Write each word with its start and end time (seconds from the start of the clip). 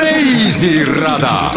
reisirada. 0.00 1.50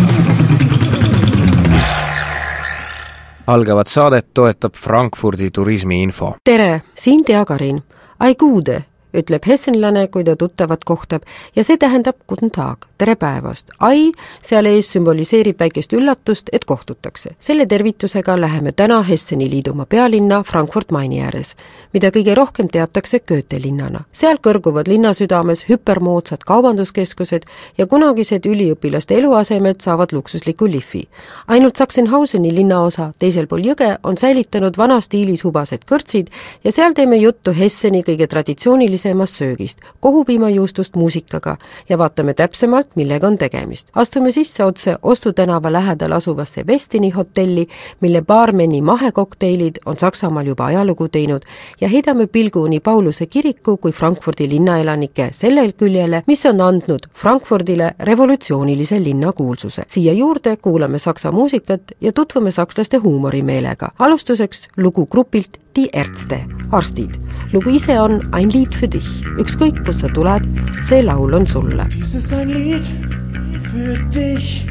algavat 3.47 3.87
saadet 3.87 4.27
toetab 4.33 4.73
Frankfurdi 4.73 5.51
turismiinfo. 5.51 6.35
tere, 6.43 6.81
siin 6.95 7.23
Tea 7.25 7.45
Karin. 7.45 7.83
Ai 8.19 8.35
kuude, 8.35 8.83
ütleb 9.13 9.45
hessenlane, 9.47 10.07
kui 10.07 10.23
ta 10.23 10.35
tuttavat 10.35 10.83
kohtab 10.85 11.23
ja 11.55 11.63
see 11.63 11.77
tähendab 11.77 12.17
guten 12.29 12.51
tag, 12.51 12.87
tere 12.97 13.15
päevast. 13.15 13.71
ai 13.79 14.11
seal 14.43 14.65
ees 14.65 14.89
sümboliseerib 14.93 15.59
väikest 15.59 15.93
üllatust, 15.93 16.49
et 16.51 16.65
kohtutakse. 16.65 17.35
selle 17.39 17.65
tervitusega 17.65 18.39
läheme 18.41 18.71
täna 18.71 19.01
Hesseni 19.03 19.49
liidumaa 19.49 19.85
pealinna 19.85 20.43
Frankfurt-Maini 20.43 21.21
ääres, 21.21 21.55
mida 21.93 22.09
kõige 22.09 22.35
rohkem 22.35 22.67
teatakse 22.67 23.19
Goethe 23.19 23.61
linnana. 23.61 24.03
seal 24.11 24.37
kõrguvad 24.37 24.87
linna 24.87 25.13
südames 25.13 25.65
hüpermoodsad 25.69 26.43
kaubanduskeskused 26.45 27.45
ja 27.77 27.87
kunagised 27.87 28.45
üliõpilaste 28.45 29.17
eluasemed 29.17 29.81
saavad 29.81 30.11
luksusliku 30.11 30.65
lihvi. 30.65 31.07
ainult 31.47 31.75
Sachsenhauseni 31.75 32.55
linnaosa 32.55 33.11
teisel 33.19 33.47
pool 33.47 33.61
jõge 33.61 33.97
on 34.03 34.17
säilitanud 34.17 34.77
vana 34.77 35.01
stiilis 35.01 35.43
hubased 35.43 35.85
kõrtsid 35.85 36.27
ja 36.63 36.71
seal 36.71 36.93
teeme 36.93 37.17
juttu 37.17 37.53
Hesseni 37.53 38.01
kõige 38.01 38.27
traditsioonilisest 38.27 39.02
traditsioonilisemast 39.03 39.35
söögist, 39.37 39.79
kohupiimajuustust 39.99 40.95
muusikaga 40.95 41.57
ja 41.89 41.97
vaatame 41.97 42.33
täpsemalt, 42.33 42.87
millega 42.95 43.27
on 43.27 43.37
tegemist. 43.37 43.89
astume 43.95 44.31
sisse 44.31 44.63
otse 44.63 44.95
Ostu 45.03 45.33
tänava 45.33 45.71
lähedal 45.71 46.11
asuvasse 46.11 46.63
Westini 46.67 47.09
hotelli, 47.09 47.67
mille 48.01 48.21
baarmeni 48.21 48.81
mahekokteilid 48.81 49.75
on 49.85 49.99
Saksamaal 49.99 50.45
juba 50.45 50.65
ajalugu 50.65 51.07
teinud 51.07 51.41
ja 51.81 51.87
heidame 51.87 52.27
pilgu 52.27 52.67
nii 52.67 52.79
Pauluse 52.79 53.25
kiriku 53.25 53.77
kui 53.77 53.91
Frankfurdi 53.91 54.49
linnaelanike 54.49 55.29
sellel 55.31 55.73
küljele, 55.73 56.23
mis 56.27 56.45
on 56.45 56.61
andnud 56.61 57.07
Frankfurdile 57.13 57.93
revolutsioonilise 57.99 59.03
linna 59.03 59.33
kuulsuse. 59.33 59.83
siia 59.87 60.13
juurde 60.13 60.57
kuulame 60.57 60.99
saksa 60.99 61.31
muusikat 61.31 61.81
ja 62.01 62.11
tutvume 62.11 62.51
sakslaste 62.51 62.97
huumorimeelega. 62.97 63.91
alustuseks 63.99 64.67
lugu 64.77 65.05
grupilt 65.05 65.57
Die 65.75 65.89
Ärzte, 65.95 66.45
arstid. 66.71 67.32
Lugu 67.53 67.69
ise 67.69 68.01
on 68.01 68.19
Ein 68.31 68.49
Lied 68.49 68.73
für 68.73 68.87
dich. 68.87 69.07
ükskõik, 69.37 69.85
kust 69.85 70.01
sa 70.01 70.07
tuled, 70.09 70.45
see 70.87 71.01
laul 71.01 71.33
on 71.37 71.45
sulle. 71.45 71.85
Lied 72.45 72.85
für 73.71 73.95
dich, 74.09 74.65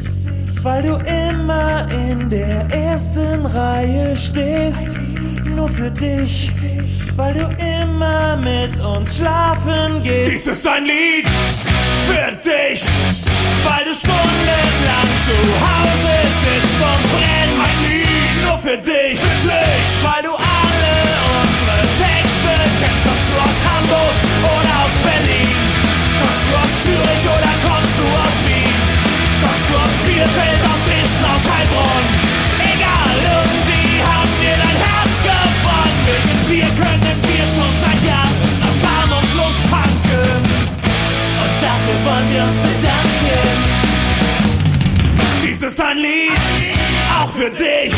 weil 0.62 0.82
du 0.82 0.94
immer 1.06 1.86
in 1.90 2.28
der 2.28 2.66
ersten 2.70 3.46
Reihe 3.46 4.16
stehst. 4.16 4.96
Nur 5.56 5.68
für 5.68 5.90
dich, 5.90 6.50
weil 7.16 7.34
du 7.34 7.46
immer 7.60 8.36
mit 8.36 8.74
uns 8.82 9.18
schlafen 9.18 10.02
gehst. 10.02 10.34
Dies 10.34 10.46
ist 10.46 10.66
ein 10.66 10.84
Lied 10.84 11.28
für 12.08 12.30
dich, 12.42 12.82
weil 13.64 13.84
du 13.84 13.94
stundenlang 13.94 15.10
zu 15.26 15.38
Hause 15.66 16.14
sitzt 16.42 16.78
und 16.90 17.02
brennst. 17.12 17.62
Ein 17.64 17.78
Lied 17.86 18.34
nur 18.44 18.58
für 18.58 18.78
dich, 18.78 19.18
für 19.20 19.38
dich, 19.46 19.90
weil 20.02 20.22
du 20.22 20.34
alle 20.34 20.71
Ist 45.62 45.80
ein 45.80 45.96
Lied, 45.96 46.32
auch 47.22 47.30
für 47.30 47.48
dich. 47.48 47.94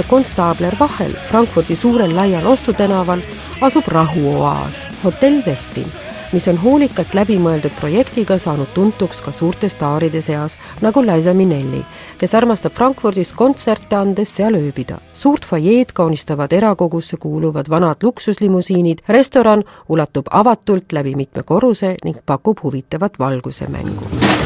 Otse 0.00 0.08
konstaabler 0.08 0.76
vahel 0.80 1.12
Frankfurdi 1.28 1.76
suurel 1.76 2.14
laial 2.16 2.46
ostutänaval 2.46 3.20
asub 3.60 3.88
rahuoaas, 3.88 4.86
hotell 5.04 5.42
Westin, 5.46 5.86
mis 6.32 6.46
on 6.48 6.56
hoolikalt 6.62 7.12
läbimõeldud 7.14 7.74
projektiga 7.80 8.38
saanud 8.38 8.70
tuntuks 8.74 9.20
ka 9.20 9.32
suurte 9.32 9.68
staaride 9.68 10.22
seas, 10.24 10.56
nagu 10.80 11.02
Liza 11.04 11.34
Minnelli, 11.36 11.82
kes 12.18 12.34
armastab 12.34 12.72
Frankfurdis 12.72 13.34
kontserte 13.36 13.96
andes 13.96 14.32
seal 14.36 14.56
ööbida. 14.56 14.98
suurt 15.12 15.44
fuajeed 15.44 15.92
kaunistavad 15.92 16.52
erakogusse 16.52 17.16
kuuluvad 17.16 17.68
vanad 17.68 18.02
luksuslimusiinid, 18.02 19.04
restoran 19.08 19.64
ulatub 19.88 20.26
avatult 20.30 20.92
läbi 20.92 21.14
mitme 21.14 21.42
korruse 21.42 21.96
ning 22.04 22.16
pakub 22.26 22.62
huvitavat 22.62 23.18
valgusemängu. 23.18 24.39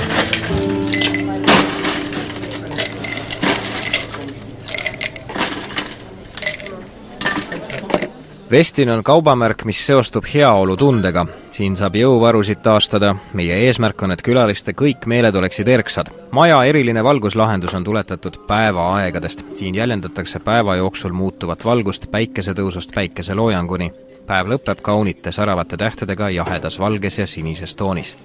Vestin 8.54 8.90
on 8.90 9.04
kaubamärk, 9.04 9.64
mis 9.64 9.86
seostub 9.86 10.24
heaolutundega. 10.34 11.26
siin 11.50 11.74
saab 11.76 11.96
jõuvarusid 11.98 12.60
taastada, 12.62 13.16
meie 13.34 13.56
eesmärk 13.66 14.02
on, 14.06 14.14
et 14.14 14.22
külaliste 14.22 14.76
kõik 14.78 15.08
meeled 15.10 15.34
oleksid 15.34 15.68
erksad. 15.68 16.12
maja 16.30 16.60
eriline 16.64 17.04
valguslahendus 17.04 17.74
on 17.74 17.84
tuletatud 17.84 18.36
päevaaegadest. 18.46 19.42
siin 19.54 19.74
jäljendatakse 19.74 20.38
päeva 20.38 20.76
jooksul 20.76 21.12
muutuvat 21.12 21.64
valgust 21.64 22.06
päikesetõusust 22.10 22.94
päikeseloojanguni. 22.94 23.92
päev 24.26 24.46
lõpeb 24.46 24.82
kaunite 24.82 25.32
säravate 25.32 25.76
tähtedega 25.76 26.30
jahedas 26.30 26.78
valges 26.78 27.18
ja 27.18 27.26
sinises 27.26 27.76
toonis. 27.76 28.16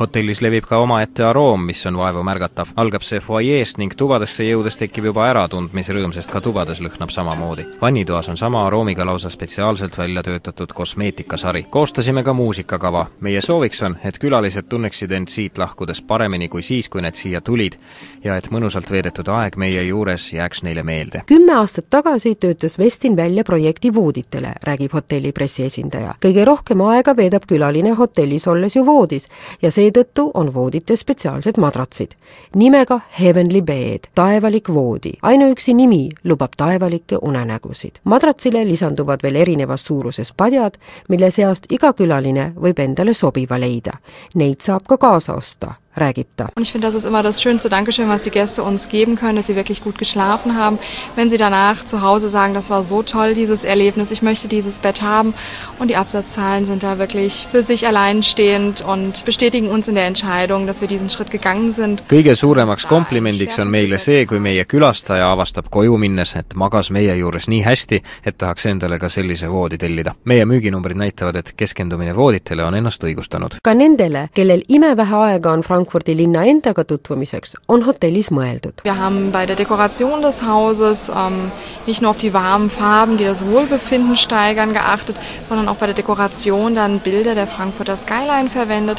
Hotellis 0.00 0.40
levib 0.42 0.64
ka 0.68 0.78
omaette 0.78 1.24
aroom, 1.24 1.64
mis 1.66 1.86
on 1.86 1.96
vaevu 1.96 2.22
märgatav. 2.22 2.68
algab 2.76 3.02
see 3.02 3.20
fuajeest 3.20 3.78
ning 3.78 3.94
tubadesse 3.96 4.44
jõudes 4.44 4.76
tekib 4.78 5.08
juba 5.10 5.26
äratundmisrõõm, 5.30 6.12
sest 6.12 6.30
ka 6.30 6.40
tubades 6.40 6.80
lõhnab 6.80 7.10
samamoodi. 7.10 7.66
vannitoas 7.80 8.28
on 8.28 8.36
sama 8.36 8.66
aroomiga 8.66 9.06
lausa 9.06 9.30
spetsiaalselt 9.30 9.98
välja 9.98 10.22
töötatud 10.22 10.72
kosmeetikasari. 10.72 11.62
koostasime 11.70 12.22
ka 12.22 12.32
muusikakava. 12.32 13.06
meie 13.20 13.40
sooviks 13.40 13.82
on, 13.82 13.96
et 14.04 14.18
külalised 14.18 14.68
tunneksid 14.68 15.12
end 15.12 15.28
siit 15.28 15.58
lahkudes 15.58 16.02
paremini 16.02 16.48
kui 16.48 16.62
siis, 16.62 16.88
kui 16.88 17.02
nad 17.02 17.14
siia 17.14 17.40
tulid 17.40 17.76
ja 18.24 18.36
et 18.36 18.50
mõnusalt 18.50 18.90
veedetud 18.90 19.28
aeg 19.28 19.56
meie 19.56 19.82
juures 19.82 20.32
jääks 20.32 20.62
neile 20.62 20.82
meelde. 20.82 21.22
kümme 21.26 21.54
aastat 21.54 21.86
tagasi 21.90 22.34
töötas 22.34 22.78
Westin 22.78 23.16
välja 23.16 23.44
projekti 23.44 23.94
vooditele, 23.94 24.52
räägib 24.62 24.92
hotelli 24.92 25.32
pressiesindaja. 25.32 26.14
kõige 26.26 26.44
rohkem 26.44 26.80
aega 26.80 27.16
veedab 27.16 27.42
külaline 27.46 27.90
hotellis 27.90 28.48
olles 28.48 28.76
ju 28.76 28.86
voodis 28.86 29.28
ja 29.62 29.70
seetõttu 29.86 30.30
on 30.34 30.50
voodites 30.54 31.00
spetsiaalsed 31.00 31.58
madratsid. 31.58 32.14
nimega 32.54 33.00
Heavenly 33.20 33.62
Bed, 33.62 34.08
taevalik 34.14 34.68
voodi. 34.68 35.12
ainuüksi 35.22 35.74
nimi 35.74 36.08
lubab 36.24 36.52
taevalikke 36.56 37.18
unenägusid. 37.22 38.00
madratsile 38.04 38.68
lisanduvad 38.68 39.22
veel 39.22 39.34
erinevas 39.34 39.84
suuruses 39.84 40.32
padjad, 40.36 40.74
mille 41.08 41.30
seast 41.30 41.66
iga 41.70 41.92
külaline 41.92 42.52
võib 42.56 42.78
endale 42.78 43.14
sobiva 43.14 43.60
leida. 43.60 43.92
Neid 44.34 44.60
saab 44.60 44.82
ka 44.88 44.96
kaasa 44.98 45.34
osta 45.34 45.74
räägib 45.96 46.26
ta. 46.36 46.48
Ich 46.60 46.72
finde, 46.72 46.86
das 46.86 46.94
ist 46.94 47.04
immer 47.04 47.22
das 47.22 47.42
schönste 47.42 47.68
Dankeschön, 47.68 48.08
was 48.08 48.22
die 48.22 48.30
Gäste 48.30 48.62
uns 48.62 48.88
geben 48.88 49.16
können, 49.16 49.36
dass 49.36 49.46
sie 49.46 49.56
wirklich 49.56 49.82
gut 49.82 49.98
geschlafen 49.98 50.56
haben. 50.56 50.78
Wenn 51.14 51.30
sie 51.30 51.36
danach 51.36 51.84
zu 51.84 52.02
Hause 52.02 52.28
sagen, 52.28 52.54
das 52.54 52.70
war 52.70 52.82
so 52.82 53.02
toll, 53.02 53.34
dieses 53.34 53.64
Erlebnis, 53.64 54.10
ich 54.10 54.22
möchte 54.22 54.48
dieses 54.48 54.80
Bett 54.80 55.02
haben. 55.02 55.34
Und 55.78 55.88
die 55.88 55.96
Absatzzahlen 55.96 56.64
sind 56.64 56.82
da 56.82 56.98
wirklich 56.98 57.46
für 57.50 57.62
sich 57.62 57.86
alleinstehend 57.86 58.84
und 58.84 59.24
bestätigen 59.24 59.70
uns 59.70 59.88
in 59.88 59.94
der 59.94 60.06
Entscheidung, 60.06 60.66
dass 60.66 60.80
wir 60.80 60.88
diesen 60.88 61.10
Schritt 61.10 61.30
gegangen 61.30 61.72
sind. 61.72 62.02
kõige 62.08 62.36
suuremaks 62.36 62.86
komplimendiks 62.86 63.58
on 63.58 63.70
meile 63.70 63.98
see, 63.98 64.26
kui 64.26 64.38
meie 64.40 64.64
külastaja 64.64 65.30
avastab 65.32 65.70
koju 65.70 65.96
minnes, 65.98 66.34
et 66.36 66.54
magas 66.54 66.90
meie 66.90 67.16
juures 67.18 67.48
nii 67.48 67.62
hästi, 67.64 68.02
et 68.24 68.38
tahaks 68.38 68.66
endale 68.66 68.98
ka 68.98 69.08
sellise 69.08 69.50
voodi 69.50 69.78
tellida. 69.78 70.14
meie 70.24 70.44
müüginumbrid 70.44 70.96
näitavad, 70.96 71.36
et 71.36 71.52
keskendumine 71.56 72.16
vooditele 72.16 72.64
on 72.64 72.74
ennast 72.74 73.02
õigustanud. 73.04 73.58
ka 73.62 73.74
nendele, 73.74 74.28
kellel 74.34 74.62
imevähe 74.68 75.16
aega 75.16 75.52
on 75.52 75.62
Frank 75.62 75.85
Frankfurdi 75.86 76.16
linna 76.16 76.42
endaga 76.50 76.82
tutvumiseks 76.84 77.54
on 77.70 77.84
hotellis 77.86 78.32
mõeldud. 78.34 78.82
Wir 78.82 78.96
haben 78.98 79.30
bei 79.30 79.46
der 79.46 79.56
Dekoration 79.56 80.20
des 80.22 80.42
Hauses 80.42 81.08
ähm, 81.14 81.52
nicht 81.86 82.02
nur 82.02 82.10
auf 82.10 82.18
die 82.18 82.32
warmen 82.34 82.68
Farben, 82.68 83.16
die 83.18 83.24
das 83.24 83.46
Wohlbefinden 83.46 84.16
steigern, 84.16 84.72
geachtet, 84.72 85.16
sondern 85.42 85.68
auch 85.68 85.76
bei 85.76 85.86
der 85.86 85.94
Dekoration 85.94 86.74
dann 86.74 86.98
Bilder 86.98 87.36
der 87.36 87.46
Frankfurter 87.46 87.96
Skyline 87.96 88.50
verwendet. 88.50 88.98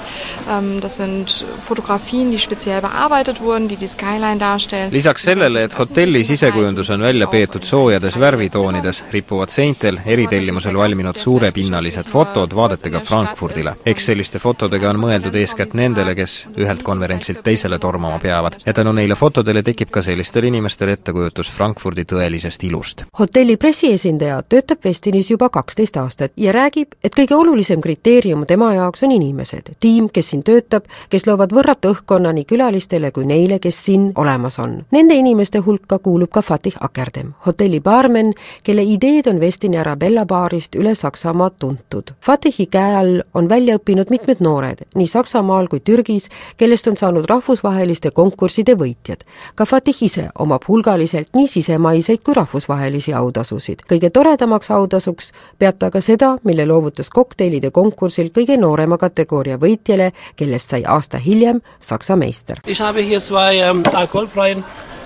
Ähm, 0.50 0.80
das 0.80 0.96
sind 0.98 1.46
Fotografien, 1.60 2.32
die 2.32 2.40
speziell 2.40 2.80
bearbeitet 2.80 3.42
wurden, 3.42 3.68
die 3.68 3.76
die 3.76 3.88
Skyline 3.88 4.38
darstellen. 4.38 4.92
lisaks 4.92 5.24
sellele, 5.24 5.64
et 5.64 5.78
hotelli 5.78 6.24
sisekujundus 6.24 6.90
on 6.90 7.02
välja 7.02 7.28
peetud 7.28 7.64
soojades 7.64 8.16
värvitoonides, 8.20 9.04
ripuvad 9.12 9.52
seintel 9.52 10.00
eritellimusel 10.06 10.78
valminud 10.78 11.18
suurepinnalised 11.18 12.08
fotod 12.08 12.56
vaadetega 12.56 13.00
Frankfurdile. 13.04 13.76
eks 13.86 14.06
selliste 14.06 14.40
fotodega 14.40 14.90
on 14.90 15.04
mõeldud 15.04 15.36
eeskätt 15.36 15.74
nendele, 15.74 16.16
kes 16.16 16.48
ühel 16.56 16.77
ühelt 16.78 16.86
konverentsilt 16.86 17.44
teisele 17.44 17.80
tormama 17.80 18.20
peavad 18.20 18.54
ja 18.66 18.74
tänu 18.74 18.92
neile 18.94 19.16
fotodele 19.16 19.64
tekib 19.64 19.90
ka 19.90 20.02
sellistel 20.02 20.44
inimestel 20.44 20.90
ettekujutus 20.94 21.50
Frankfurdi 21.52 22.04
tõelisest 22.06 22.64
ilust. 22.64 23.04
hotelli 23.20 23.58
pressiesindaja 23.58 24.42
töötab 24.50 24.86
Westinis 24.86 25.32
juba 25.32 25.50
kaksteist 25.50 25.98
aastat 25.98 26.32
ja 26.38 26.52
räägib, 26.52 26.94
et 27.04 27.16
kõige 27.16 27.36
olulisem 27.36 27.82
kriteerium 27.82 28.46
tema 28.46 28.74
jaoks 28.74 29.04
on 29.04 29.12
inimesed, 29.12 29.74
tiim, 29.80 30.10
kes 30.10 30.30
siin 30.30 30.44
töötab, 30.44 30.86
kes 31.10 31.28
loovad 31.28 31.52
võrratu 31.52 31.94
õhkkonna 31.96 32.34
nii 32.34 32.46
külalistele 32.46 33.12
kui 33.12 33.26
neile, 33.26 33.60
kes 33.60 33.86
siin 33.86 34.12
olemas 34.16 34.60
on. 34.60 34.86
Nende 34.92 35.16
inimeste 35.16 35.60
hulka 35.60 36.00
kuulub 36.00 36.30
ka 36.32 36.42
Fatih 36.42 36.78
Akerdem, 36.80 37.34
hotelli 37.46 37.80
baarmen, 37.82 38.34
kelle 38.64 38.84
ideed 38.84 39.28
on 39.28 39.40
Westini 39.40 39.78
Arabella 39.78 40.26
baarist 40.26 40.76
üle 40.76 40.96
Saksamaa 40.96 41.50
tuntud. 41.50 42.14
Fatihi 42.22 42.66
käe 42.66 42.96
all 42.96 43.22
on 43.34 43.50
välja 43.50 43.80
õppinud 43.80 44.14
mitmed 44.14 44.44
noored 44.44 44.86
nii 44.96 45.08
Saksamaal 45.08 45.68
kui 45.68 45.80
Türgis, 45.80 46.30
kellest 46.68 46.88
on 46.88 46.98
saanud 47.00 47.26
rahvusvaheliste 47.30 48.10
konkursside 48.12 48.74
võitjad. 48.76 49.22
ka 49.56 49.66
Fatih 49.66 49.96
ise 50.04 50.26
omab 50.40 50.66
hulgaliselt 50.68 51.30
nii 51.36 51.48
sisemaiseid 51.48 52.20
kui 52.24 52.34
rahvusvahelisi 52.34 53.14
autasusid. 53.14 53.86
kõige 53.92 54.10
toredamaks 54.10 54.72
autasuks 54.72 55.32
peab 55.60 55.78
ta 55.80 55.92
ka 55.92 56.02
seda, 56.02 56.38
mille 56.44 56.66
loovutas 56.66 57.10
kokteilide 57.10 57.72
konkursil 57.72 58.32
kõige 58.36 58.58
noorema 58.58 58.98
kategooria 58.98 59.58
võitjale, 59.58 60.12
kellest 60.36 60.70
sai 60.70 60.84
aasta 60.84 61.18
hiljem 61.18 61.62
Saksa 61.80 62.16
meister. 62.16 62.58
Ähm, 62.68 63.84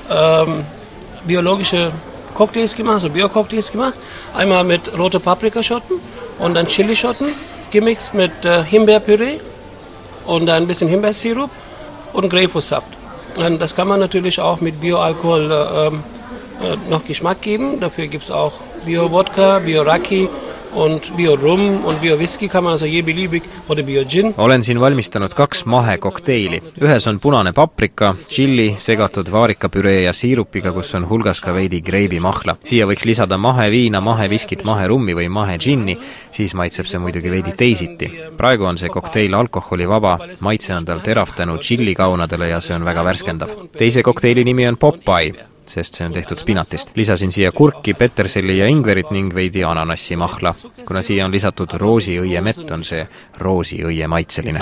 ähm, 0.10 0.66
biologische 1.28 1.92
Cocktails 2.34 2.76
gemacht, 2.76 2.94
also 2.94 3.10
Bio-Cocktails 3.10 3.72
gemacht. 3.72 3.94
Einmal 4.34 4.64
mit 4.64 4.98
rote 4.98 5.20
Paprikaschoten 5.20 6.00
und 6.40 6.56
dann 6.56 6.66
Chilischoten 6.66 7.28
gemixt 7.72 8.14
mit 8.14 8.46
äh, 8.46 8.64
Himbeerpüree 8.64 9.40
und 10.26 10.50
ein 10.50 10.68
bisschen 10.68 10.88
Himbeersirup 10.88 11.50
und 12.14 12.30
Grapefruitsaft. 12.30 12.88
Und 13.38 13.62
das 13.62 13.76
kann 13.76 13.88
man 13.88 14.00
natürlich 14.00 14.40
auch 14.40 14.62
mit 14.62 14.82
Bioalkohol 14.82 15.52
äh, 15.52 15.88
äh, 15.88 16.78
noch 16.90 17.06
Geschmack 17.06 17.42
geben. 17.42 17.80
Dafür 17.80 18.08
gibt 18.08 18.24
es 18.24 18.32
auch 18.32 18.54
Bio-Wodka, 18.86 19.60
Bio-Raki 19.60 20.30
und 20.74 21.14
Bio-Rum 21.18 21.86
und 21.86 22.02
Bio-Whisky 22.02 22.48
kann 22.48 22.64
man 22.64 22.74
also 22.74 22.86
je 22.86 23.02
beliebig 23.02 23.44
oder 23.68 23.84
Bio-Gin. 23.84 24.34
olen 24.38 24.64
siin 24.64 24.80
valmistanud 24.80 25.34
kaks 25.34 25.66
mahekokteili. 25.66 26.62
ühes 26.82 27.08
on 27.08 27.20
punane 27.20 27.54
paprika, 27.54 28.14
tšilli 28.28 28.76
segatud 28.78 29.32
vaarikapüree 29.32 30.02
ja 30.02 30.14
siirupiga, 30.14 30.72
kus 30.72 30.96
on 30.96 31.10
hulgas 31.10 31.42
ka 31.42 31.54
veidi 31.54 31.82
greibimahla. 31.82 32.56
siia 32.64 32.88
võiks 32.88 33.06
lisada 33.06 33.38
maheviina, 33.38 34.02
maheviskit, 34.02 34.64
maherummi 34.64 35.16
või 35.16 35.30
mahedžinni, 35.30 35.98
siis 36.32 36.54
maitseb 36.54 36.86
see 36.86 37.00
muidugi 37.00 37.32
veidi 37.32 37.52
teisiti. 37.58 38.12
praegu 38.38 38.66
on 38.66 38.78
see 38.78 38.90
kokteil 38.90 39.34
alkoholivaba, 39.34 40.18
maitse 40.42 40.76
on 40.76 40.86
tal 40.86 41.00
terav 41.00 41.36
tänu 41.36 41.58
tšillikaunadele 41.58 42.48
ja 42.48 42.60
see 42.60 42.76
on 42.76 42.86
väga 42.86 43.04
värskendav. 43.04 43.50
teise 43.78 44.04
kokteili 44.04 44.44
nimi 44.44 44.68
on 44.68 44.78
Popeye 44.78 45.52
sest 45.68 45.96
see 45.96 46.06
on 46.06 46.14
tehtud 46.14 46.38
spinatist. 46.38 46.92
lisasin 46.96 47.32
siia 47.32 47.52
kurki, 47.52 47.94
peterselli 47.94 48.58
ja 48.58 48.68
ingverit 48.68 49.12
ning 49.12 49.36
veidi 49.36 49.64
ananassimahla. 49.64 50.54
kuna 50.88 51.02
siia 51.02 51.26
on 51.26 51.32
lisatud 51.32 51.74
roosiõiemett, 51.74 52.72
on 52.72 52.84
see 52.84 53.08
roosiõie 53.40 54.08
maitseline. 54.08 54.60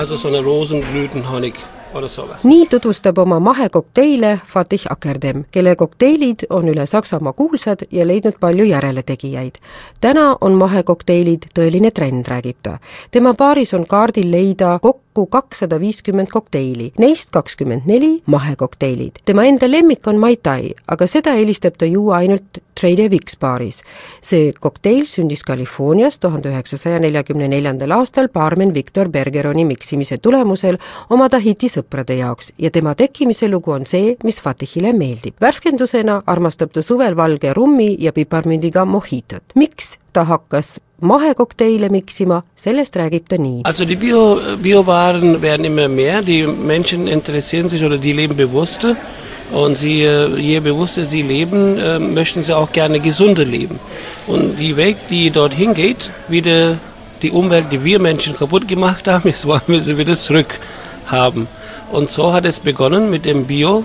nii 2.44 2.68
tutvustab 2.70 3.18
oma 3.18 3.40
mahekokteile 3.40 4.40
Fatih 4.48 4.82
Akerdem, 4.90 5.44
kelle 5.52 5.76
kokteilid 5.76 6.46
on 6.50 6.68
üle 6.70 6.86
Saksamaa 6.86 7.34
kuulsad 7.34 7.88
ja 7.92 8.08
leidnud 8.08 8.38
palju 8.40 8.66
järeletegijaid. 8.66 9.56
täna 10.02 10.36
on 10.42 10.54
mahekokteilid 10.54 11.50
tõeline 11.60 11.92
trend, 11.92 12.28
räägib 12.28 12.58
ta. 12.64 12.78
tema 13.12 13.34
baaris 13.34 13.74
on 13.74 13.88
kaardil 13.88 14.32
leida 14.32 14.80
kokku 15.14 15.26
kakssada 15.26 15.80
viiskümmend 15.80 16.28
kokteili, 16.30 16.92
neist 16.98 17.30
kakskümmend 17.32 17.82
neli 17.86 18.22
mahekokteilid. 18.26 19.12
tema 19.26 19.44
enda 19.46 19.72
lemmik 19.72 20.08
on 20.08 20.18
Mai 20.18 20.36
Tai, 20.36 20.74
aga 20.88 21.08
seda 21.08 21.34
eelistab 21.34 21.78
ta 21.78 21.86
juua 21.86 22.18
ainult 22.18 22.60
Trade 22.80 23.10
Vicks 23.10 23.38
baaris. 23.40 23.82
see 24.22 24.54
kokteil 24.60 25.06
sündis 25.06 25.44
Californias 25.46 26.20
tuhande 26.20 26.50
üheksasaja 26.50 27.00
neljakümne 27.00 27.48
neljandal 27.48 27.92
aastal 27.92 28.30
baarmen 28.34 28.74
Victor 28.74 29.10
Bergeroni 29.10 29.66
miksimise 29.66 30.18
tulemusel 30.18 30.78
oma 31.10 31.30
Tahiti 31.30 31.68
sõprade 31.68 32.14
jaoks 32.14 32.54
ja 32.58 32.72
tema 32.72 32.96
tekkimise 32.96 33.50
lugu 33.50 33.72
on 33.72 33.86
see, 33.86 34.16
mis 34.24 34.42
Fatihile 34.42 34.94
meeldib. 34.94 35.36
värskendusena 35.42 36.22
armastab 36.26 36.72
ta 36.72 36.82
suvel 36.82 37.16
valge 37.16 37.54
rummi 37.54 37.96
ja 38.00 38.14
piparmündiga 38.14 38.86
mohitot. 38.86 39.44
miks 39.56 39.98
ta 40.14 40.24
hakkas 40.24 40.80
mahekokteile 41.02 41.90
miksima, 41.90 42.44
sellest 42.56 42.96
räägib 42.96 43.30
ta 43.30 43.38
nii. 43.38 43.62
Also 43.64 43.86
die 43.86 43.96
Bio, 43.96 44.40
Biowaren 44.62 45.42
werden 45.42 45.66
immer 45.66 45.88
mehr, 45.88 46.22
die 46.22 46.44
Menschen 46.48 47.08
interessieren 47.08 47.70
sich 47.70 47.84
oder 47.84 47.98
die 47.98 48.14
leben 48.14 48.36
bewusster 48.36 48.96
und 49.52 49.78
sie, 49.78 50.04
je 50.38 50.60
bewusster 50.60 51.06
sie 51.06 51.22
leben, 51.22 52.14
möchten 52.14 52.44
sie 52.44 52.56
auch 52.56 52.72
gerne 52.72 53.00
gesunder 53.00 53.46
leben. 53.46 53.80
Und 54.28 54.60
die 54.60 54.78
Weg, 54.78 54.98
die 55.10 55.32
dorthin 55.32 55.74
geht, 55.74 56.12
wieder 56.28 56.78
die 57.22 57.32
Umwelt, 57.32 57.72
die 57.72 57.84
wir 57.84 58.00
Menschen 58.00 58.36
kaputt 58.36 58.68
gemacht 58.68 59.08
haben, 59.08 59.28
jetzt 59.30 59.46
wollen 59.46 59.62
wir 59.68 59.82
sie 59.82 59.98
wieder 59.98 60.16
zurück 60.16 60.60
haben. 61.08 61.48
Und 61.92 62.10
so 62.10 62.32
hat 62.34 62.46
es 62.46 62.60
begonnen 62.60 63.10
mit 63.10 63.26
dem 63.26 63.46
Bio. 63.46 63.84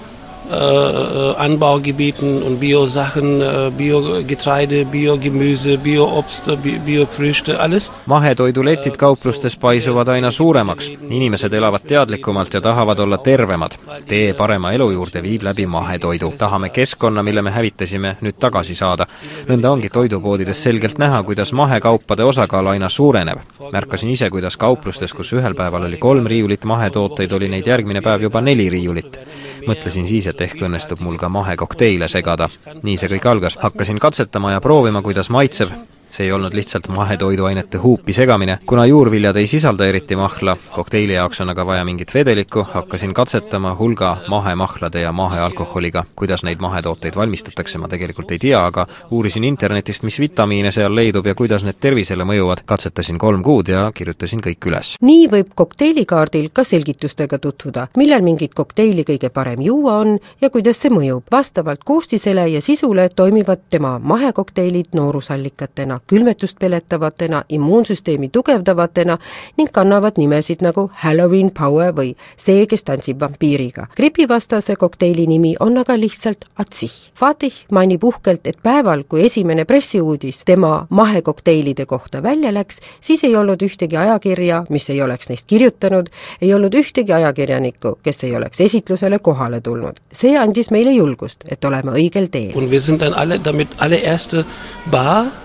Äh, 0.51 1.35
Anbaugebieten 1.39 2.43
und 2.43 2.61
Biosachen, 2.61 3.41
äh, 3.41 3.71
Biogetreide, 3.71 4.85
Biogemüse, 4.85 5.79
Bioobst, 5.79 6.51
Biofrüchte, 6.85 7.61
alles. 7.61 7.93
mahetoiduletid 8.07 8.97
kauplustes 8.97 9.57
paisuvad 9.57 10.09
aina 10.09 10.31
suuremaks. 10.31 10.91
inimesed 11.09 11.53
elavad 11.53 11.81
teadlikumalt 11.87 12.55
ja 12.55 12.61
tahavad 12.61 12.99
olla 12.99 13.19
tervemad. 13.19 13.73
tee 14.07 14.35
parema 14.35 14.73
elu 14.73 14.91
juurde 14.91 15.23
viib 15.23 15.43
läbi 15.43 15.67
mahetoidu. 15.67 16.35
tahame 16.39 16.69
keskkonna, 16.69 17.23
mille 17.23 17.43
me 17.43 17.51
hävitasime, 17.51 18.17
nüüd 18.21 18.37
tagasi 18.39 18.75
saada. 18.75 19.07
nõnda 19.49 19.71
ongi 19.71 19.89
toidupoodides 19.89 20.63
selgelt 20.63 20.99
näha, 20.99 21.23
kuidas 21.23 21.53
mahekaupade 21.53 22.25
osakaal 22.25 22.67
aina 22.67 22.89
suureneb. 22.89 23.39
märkasin 23.73 24.11
ise, 24.11 24.31
kuidas 24.31 24.57
kauplustes, 24.57 25.15
kus 25.15 25.33
ühel 25.33 25.55
päeval 25.55 25.83
oli 25.83 25.97
kolm 25.97 26.27
riiulit 26.27 26.65
mahetooteid, 26.65 27.33
oli 27.33 27.49
neid 27.49 27.67
järgmine 27.67 28.01
päev 28.01 28.23
juba 28.23 28.41
neli 28.41 28.71
riiulit. 28.71 29.21
Mõtlesin 29.67 30.07
siis, 30.07 30.27
et 30.31 30.41
ehk 30.41 30.63
õnnestub 30.67 31.01
mul 31.05 31.19
ka 31.21 31.29
mahekokteile 31.29 32.09
segada. 32.09 32.49
nii 32.83 32.97
see 32.97 33.11
kõik 33.17 33.29
algas. 33.31 33.59
hakkasin 33.61 33.99
katsetama 33.99 34.53
ja 34.53 34.61
proovima, 34.61 35.03
kuidas 35.03 35.31
maitseb, 35.31 35.69
see 36.15 36.27
ei 36.27 36.33
olnud 36.33 36.55
lihtsalt 36.55 36.89
mahetoiduainete 36.89 37.79
huupi 37.79 38.13
segamine. 38.13 38.59
kuna 38.67 38.87
juurviljad 38.87 39.37
ei 39.37 39.47
sisalda 39.47 39.87
eriti 39.87 40.17
mahla, 40.17 40.57
kokteili 40.75 41.15
jaoks 41.15 41.41
on 41.41 41.51
aga 41.51 41.67
vaja 41.67 41.85
mingit 41.85 42.15
vedelikku, 42.15 42.63
hakkasin 42.71 43.15
katsetama 43.15 43.77
hulga 43.79 44.17
mahemahlade 44.29 45.01
ja 45.01 45.13
mahealkoholiga. 45.13 46.05
kuidas 46.17 46.45
neid 46.45 46.61
mahetooteid 46.61 47.17
valmistatakse, 47.17 47.79
ma 47.79 47.89
tegelikult 47.89 48.31
ei 48.31 48.39
tea, 48.39 48.67
aga 48.67 48.87
uurisin 49.11 49.45
internetist, 49.45 50.03
mis 50.03 50.21
vitamiine 50.21 50.71
seal 50.71 50.95
leidub 50.95 51.27
ja 51.27 51.35
kuidas 51.35 51.65
need 51.65 51.81
tervisele 51.81 52.25
mõjuvad, 52.25 52.63
katsetasin 52.65 53.19
kolm 53.19 53.43
kuud 53.43 53.69
ja 53.69 53.91
kirjutasin 53.95 54.41
kõik 54.41 54.71
üles. 54.71 54.95
nii 55.01 55.27
võib 55.35 55.51
kokteilikaardil 55.55 56.51
ka 56.53 56.65
selgitustega 56.65 57.39
tutvuda, 57.39 57.89
millal 57.97 58.23
mingit 58.23 58.55
kokteili 58.55 59.03
kõige 59.03 59.31
parem 59.35 59.67
juua 59.67 59.99
on 59.99 60.19
ja 60.41 60.51
kuidas 60.51 60.79
see 60.79 60.95
mõjub. 60.95 61.27
vastavalt 61.33 61.85
koostisele 61.85 62.49
ja 62.49 62.61
sisule 62.61 63.09
toimivad 63.17 63.67
tema 63.71 63.99
mahekokteilid 63.99 64.95
noorusallikatena, 64.95 66.01
külmetust 66.07 66.59
peletavatena, 66.59 67.45
immuunsüsteemi 67.49 68.29
tugevdavatena 68.29 69.19
ning 69.57 69.71
kannavad 69.73 70.13
nimesid 70.17 70.63
nagu 70.63 70.91
Halloween 71.05 71.51
Power 71.51 71.93
või 71.95 72.15
See, 72.37 72.67
kes 72.67 72.85
tantsib 72.85 73.21
vampiiriga. 73.21 73.87
gripivastase 73.97 74.77
kokteili 74.77 75.27
nimi 75.27 75.55
on 75.61 75.79
aga 75.79 75.97
lihtsalt 75.99 76.45
Atsih. 76.59 76.93
Fatih 77.15 77.55
mainib 77.71 78.05
uhkelt, 78.05 78.47
et 78.47 78.59
päeval, 78.63 79.05
kui 79.09 79.25
esimene 79.25 79.65
pressiuudis 79.65 80.43
tema 80.45 80.87
mahekokteilide 80.91 81.87
kohta 81.87 82.23
välja 82.23 82.55
läks, 82.55 82.81
siis 83.01 83.25
ei 83.25 83.37
olnud 83.37 83.63
ühtegi 83.63 83.97
ajakirja, 83.97 84.65
mis 84.69 84.91
ei 84.91 85.03
oleks 85.03 85.29
neist 85.29 85.47
kirjutanud, 85.47 86.09
ei 86.43 86.55
olnud 86.55 86.75
ühtegi 86.75 87.13
ajakirjanikku, 87.13 87.99
kes 88.03 88.25
ei 88.25 88.37
oleks 88.37 88.61
esitlusele 88.61 89.19
kohale 89.19 89.61
tulnud. 89.61 90.01
see 90.13 90.39
andis 90.39 90.71
meile 90.71 90.93
julgust, 90.93 91.45
et 91.49 91.65
oleme 91.65 91.93
õigel 91.93 92.29
teel. 92.31 92.53
Und 92.55 92.71
wir 92.71 92.81
sind 92.81 93.01
dann 93.01 93.15
alle 93.15 93.41
damit 93.45 93.69
allererste 93.79 94.45
Bar 94.91 95.44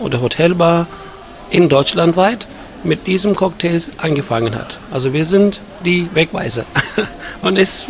oder 0.00 0.20
Hotelbar 0.20 0.86
in 1.50 1.68
Deutschland 1.68 2.16
weit 2.16 2.46
mit 2.84 3.06
diesem 3.06 3.34
Cocktails 3.34 3.90
angefangen 3.98 4.54
hat. 4.54 4.78
Also 4.92 5.12
wir 5.12 5.24
sind 5.24 5.60
die 5.84 6.08
Wegweiser. 6.14 6.64
Und 7.42 7.56
es 7.56 7.86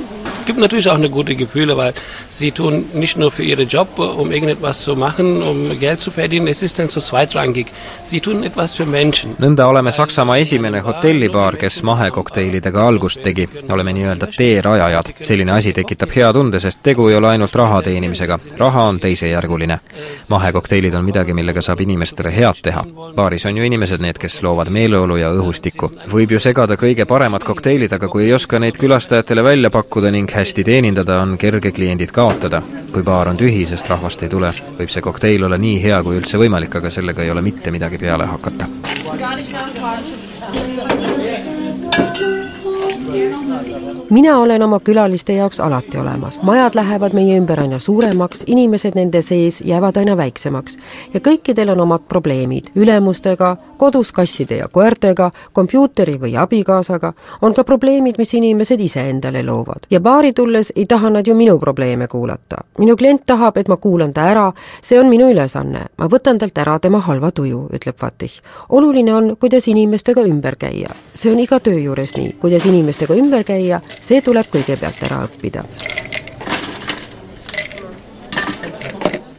gibt 0.49 0.59
natürlich 0.59 0.88
auch 0.88 0.95
eine 0.95 1.11
gute 1.11 1.37
Gefühle, 1.37 1.76
weil 1.76 1.92
sie 2.28 2.52
tun 2.52 2.87
nicht 2.95 3.18
nur 3.18 3.30
für 3.30 3.42
ihren 3.42 3.68
Job, 3.68 3.99
um 3.99 4.33
irgendetwas 4.33 4.83
zu 4.83 4.97
machen, 4.97 5.42
um 5.42 5.78
Geld 5.78 6.00
zu 6.00 6.11
verdienen, 6.11 6.49
es 6.49 6.62
ist 6.62 6.78
dann 6.78 6.88
so 6.88 7.00
zweitrangig. 7.00 7.66
Sie 8.02 8.21
tun 8.21 8.42
etwas 8.42 8.75
für 8.75 8.87
Menschen. 8.87 9.37
nõnda 9.38 9.66
oleme 9.68 9.92
Saksamaa 9.92 10.38
esimene 10.40 10.80
hotellibaar, 10.85 11.57
kes 11.57 11.83
mahekokteilidega 11.83 12.87
algust 12.88 13.23
tegi. 13.23 13.49
oleme 13.73 13.92
nii-öelda 13.92 14.26
teerajajad. 14.37 15.12
selline 15.21 15.52
asi 15.52 15.73
tekitab 15.73 16.16
hea 16.16 16.33
tunde, 16.33 16.61
sest 16.61 16.80
tegu 16.83 17.09
ei 17.09 17.16
ole 17.16 17.28
ainult 17.28 17.54
raha 17.54 17.83
teenimisega. 17.83 18.38
raha 18.59 18.83
on 18.83 19.00
teisejärguline. 19.00 19.78
mahekokteilid 20.28 20.95
on 20.95 21.04
midagi, 21.04 21.35
millega 21.35 21.62
saab 21.62 21.80
inimestele 21.80 22.37
head 22.37 22.62
teha. 22.62 22.85
baaris 23.16 23.47
on 23.47 23.57
ju 23.57 23.64
inimesed 23.64 24.00
need, 24.00 24.18
kes 24.18 24.42
loovad 24.42 24.68
meeleolu 24.78 25.18
ja 25.18 25.30
õhustikku. 25.35 25.90
võib 26.12 26.35
ju 26.35 26.40
segada 26.42 26.76
kõige 26.80 27.06
paremad 27.11 27.44
kokteilid, 27.47 27.92
aga 27.97 28.11
kui 28.12 28.26
ei 28.26 28.35
oska 28.37 28.61
neid 28.62 28.78
külastajatele 28.80 29.44
välja 29.44 29.70
pakkuda 29.75 30.12
ning 30.14 30.30
hästi 30.30 30.64
teenindada, 30.70 31.20
on 31.23 31.37
kerge 31.38 31.73
kliendid 31.73 32.14
kaotada. 32.14 32.62
kui 32.92 33.02
baar 33.02 33.28
on 33.32 33.37
tühi, 33.37 33.66
sest 33.66 33.90
rahvast 33.90 34.23
ei 34.23 34.32
tule, 34.32 34.52
võib 34.78 34.94
see 34.94 35.04
kokteil 35.04 35.44
olla 35.44 35.58
nii 35.58 35.82
hea 35.82 36.02
kui 36.02 36.16
üldse 36.20 36.40
võimalik, 36.40 36.80
aga 36.80 36.90
sellega 36.90 37.23
ei 37.23 37.35
ole 37.35 37.42
mitte 37.42 37.75
midagi 37.75 37.99
peale 37.99 38.30
hakata. 38.30 38.70
Mina 44.10 44.38
olen 44.38 44.62
oma 44.62 44.80
külaliste 44.80 45.32
jaoks 45.32 45.60
alati 45.60 45.98
olemas, 45.98 46.42
majad 46.42 46.74
lähevad 46.74 47.12
meie 47.12 47.36
ümber 47.38 47.60
aina 47.60 47.78
suuremaks, 47.78 48.44
inimesed 48.46 48.96
nende 48.96 49.22
sees 49.22 49.60
jäävad 49.60 49.96
aina 50.00 50.16
väiksemaks 50.16 50.78
ja 51.14 51.20
kõikidel 51.20 51.72
on 51.74 51.80
omad 51.84 52.06
probleemid 52.08 52.70
ülemustega, 52.74 53.56
kodus 53.76 54.12
kasside 54.12 54.56
ja 54.62 54.68
koertega, 54.68 55.30
kompuuteri 55.52 56.16
või 56.20 56.36
abikaasaga, 56.40 57.12
on 57.42 57.54
ka 57.54 57.64
probleemid, 57.64 58.16
mis 58.18 58.34
inimesed 58.34 58.80
ise 58.80 59.04
endale 59.10 59.42
loovad. 59.42 59.86
ja 59.90 60.00
baari 60.00 60.32
tulles 60.32 60.72
ei 60.76 60.86
taha 60.86 61.10
nad 61.10 61.26
ju 61.26 61.34
minu 61.34 61.58
probleeme 61.58 62.08
kuulata. 62.08 62.64
minu 62.78 62.96
klient 62.96 63.26
tahab, 63.26 63.56
et 63.56 63.68
ma 63.68 63.76
kuulan 63.76 64.12
ta 64.12 64.30
ära, 64.30 64.52
see 64.82 65.00
on 65.00 65.08
minu 65.08 65.30
ülesanne, 65.30 65.84
ma 65.96 66.06
võtan 66.08 66.38
talt 66.38 66.58
ära 66.58 66.78
tema 66.78 67.00
halva 67.00 67.30
tuju, 67.30 67.68
ütleb 67.72 67.96
Fatih. 67.96 68.40
oluline 68.68 69.14
on, 69.14 69.36
kuidas 69.36 69.68
inimestega 69.68 70.22
ümber 70.22 70.56
käia. 70.56 70.88
see 71.14 71.32
on 71.32 71.40
iga 71.40 71.60
töö 71.60 71.78
juures 71.78 72.16
nii, 72.16 72.36
kuidas 72.40 72.66
inimestega 72.66 73.14
ümber 73.14 73.44
käia, 73.44 73.80
see 74.00 74.20
tuleb 74.22 74.46
kõigepealt 74.52 75.02
ära 75.08 75.24
õppida. 75.28 75.64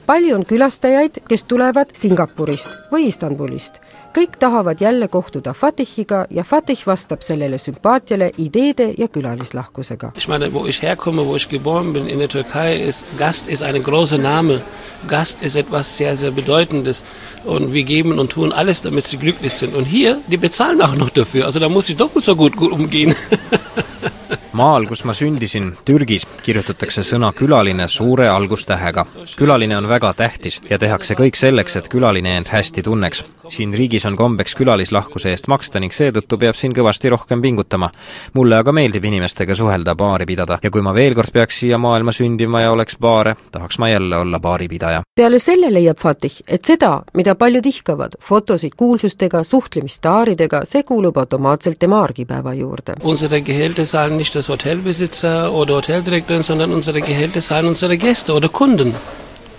palju 0.10 0.34
on 0.36 0.46
külastajaid, 0.46 1.20
kes 1.30 1.44
tulevad 1.46 1.92
Singapurist 1.94 2.70
või 2.92 3.08
Istanbulist. 3.12 3.80
kõik 4.10 4.40
tahavad 4.40 4.82
jälle 4.82 5.08
kohtuda 5.08 5.54
Fatihiga 5.54 6.26
ja 6.30 6.44
Fatih 6.44 6.80
vastab 6.86 7.22
sellele 7.22 7.58
sümpaatiale 7.58 8.32
ideede 8.38 8.94
ja 8.98 9.08
külalislahkusega. 9.08 10.12
Ich 10.18 10.28
meine, 10.28 10.54
wo 10.54 10.66
ich 10.66 10.82
herkomme, 10.82 11.26
wo 11.26 11.36
ich 11.36 11.50
geboren 11.50 11.94
bin, 11.94 12.08
in 12.08 12.20
der 12.20 12.28
Türkei, 12.28 12.76
ist 12.88 13.06
Gast 13.20 13.48
ist 13.48 13.64
ein 13.64 13.84
großer 13.84 14.18
Name. 14.18 14.62
Gast 15.08 15.44
ist 15.44 15.56
etwas 15.56 15.98
sehr, 15.98 16.16
sehr 16.16 16.32
Bedeutendes. 16.32 17.04
Und 17.46 17.74
wir 17.74 17.84
geben 17.84 18.20
und 18.20 18.32
tun 18.32 18.52
alles, 18.52 18.82
damit 18.82 19.06
sie 19.06 19.18
glücklich 19.18 19.54
sind. 19.54 19.76
Und 19.76 19.86
hier, 19.86 20.18
die 20.28 20.38
bezahlen 20.38 20.82
auch 20.82 20.96
noch 20.96 21.12
dafür. 21.12 21.46
Also 21.46 21.60
da 21.60 21.70
muss 21.70 21.88
ich 21.90 21.98
doppelt 21.98 22.26
so 22.26 22.36
gut 22.36 22.58
umgehen. 22.58 23.16
maal, 24.60 24.86
kus 24.90 25.06
ma 25.08 25.14
sündisin, 25.16 25.72
Türgis, 25.88 26.26
kirjutatakse 26.44 27.04
sõna 27.08 27.32
külaline 27.36 27.88
suure 27.88 28.28
algustähega. 28.28 29.06
külaline 29.40 29.78
on 29.78 29.88
väga 29.88 30.14
tähtis 30.14 30.60
ja 30.70 30.78
tehakse 30.80 31.16
kõik 31.16 31.40
selleks, 31.40 31.76
et 31.80 31.88
külaline 31.88 32.38
end 32.38 32.52
hästi 32.52 32.84
tunneks. 32.84 33.24
siin 33.50 33.74
riigis 33.74 34.06
on 34.06 34.16
kombeks 34.16 34.56
külalislahkuse 34.56 35.30
eest 35.30 35.48
maksta 35.48 35.80
ning 35.80 35.94
seetõttu 35.94 36.38
peab 36.38 36.56
siin 36.56 36.74
kõvasti 36.76 37.10
rohkem 37.10 37.42
pingutama. 37.42 37.90
mulle 38.34 38.56
aga 38.56 38.72
meeldib 38.72 39.06
inimestega 39.06 39.56
suhelda, 39.56 39.96
baari 39.96 40.26
pidada 40.26 40.60
ja 40.64 40.70
kui 40.70 40.82
ma 40.82 40.94
veel 40.94 41.16
kord 41.16 41.32
peaks 41.34 41.60
siia 41.60 41.78
maailma 41.78 42.12
sündima 42.12 42.62
ja 42.62 42.72
oleks 42.72 42.98
baare, 43.00 43.36
tahaks 43.52 43.80
ma 43.80 43.90
jälle 43.90 44.18
olla 44.18 44.40
baaripidaja. 44.40 45.02
peale 45.16 45.40
selle 45.40 45.74
leiab 45.74 45.98
Fatih, 46.00 46.42
et 46.48 46.66
seda, 46.66 47.02
mida 47.14 47.36
paljud 47.36 47.66
ihkavad, 47.66 48.20
fotosid 48.22 48.76
kuulsustega, 48.78 49.44
suhtlemist 49.44 49.96
staaridega, 49.96 50.66
see 50.66 50.84
kuulub 50.84 51.18
automaatselt 51.18 51.80
tema 51.80 52.04
argipäeva 52.04 52.54
juurde. 52.54 52.94
Unsere 53.04 53.42
Gehälter 53.42 53.86
zahlen 53.86 54.18
nicht 54.18 54.36
das 54.36 54.49
Hotelbesitzer 54.50 55.52
oder 55.54 55.76
Hoteldirektorin, 55.76 56.44
sondern 56.44 56.74
unsere 56.74 57.02
Gehälter 57.02 57.42
zahlen 57.42 57.68
unsere 57.70 57.98
Gäste 57.98 58.34
oder 58.34 58.50
Kunden 58.50 58.94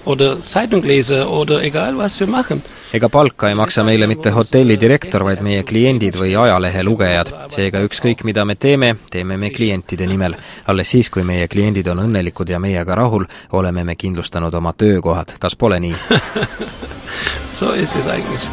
oder 0.05 0.41
Zeitungleser 0.41 1.31
oder 1.31 1.63
egal 1.63 1.99
was 1.99 2.19
wir 2.21 2.27
machen. 2.27 2.63
ega 2.93 3.09
palka 3.09 3.49
ei 3.49 3.55
maksa 3.55 3.85
meile 3.85 4.07
mitte 4.07 4.33
hotelli 4.35 4.77
direktor, 4.81 5.23
vaid 5.25 5.43
meie 5.47 5.63
kliendid 5.63 6.17
või 6.19 6.35
ajalehe 6.37 6.83
lugejad. 6.83 7.33
seega 7.49 7.83
ükskõik, 7.87 8.25
mida 8.25 8.45
me 8.45 8.57
teeme, 8.57 8.97
teeme 9.11 9.37
me 9.37 9.51
klientide 9.51 10.07
nimel. 10.07 10.35
alles 10.67 10.91
siis, 10.91 11.11
kui 11.11 11.23
meie 11.23 11.49
kliendid 11.49 11.87
on 11.87 11.99
õnnelikud 12.07 12.51
ja 12.51 12.59
meiega 12.59 12.95
rahul, 12.95 13.27
oleme 13.53 13.85
me 13.85 13.97
kindlustanud 13.97 14.55
oma 14.55 14.73
töökohad. 14.73 15.37
kas 15.39 15.57
pole 15.57 15.81
nii? 15.81 15.95
So 17.49 17.73
ist 17.73 17.97
es 17.97 18.07
eigentlich. 18.07 18.49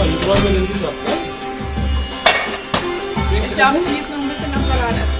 Ich 0.00 1.07
glaube, 3.58 3.78
sie 3.84 3.98
ist 3.98 4.10
noch 4.10 4.18
ein 4.18 4.28
bisschen 4.28 4.54
am 4.54 4.62
Salat 4.62 4.94
essen. 5.02 5.18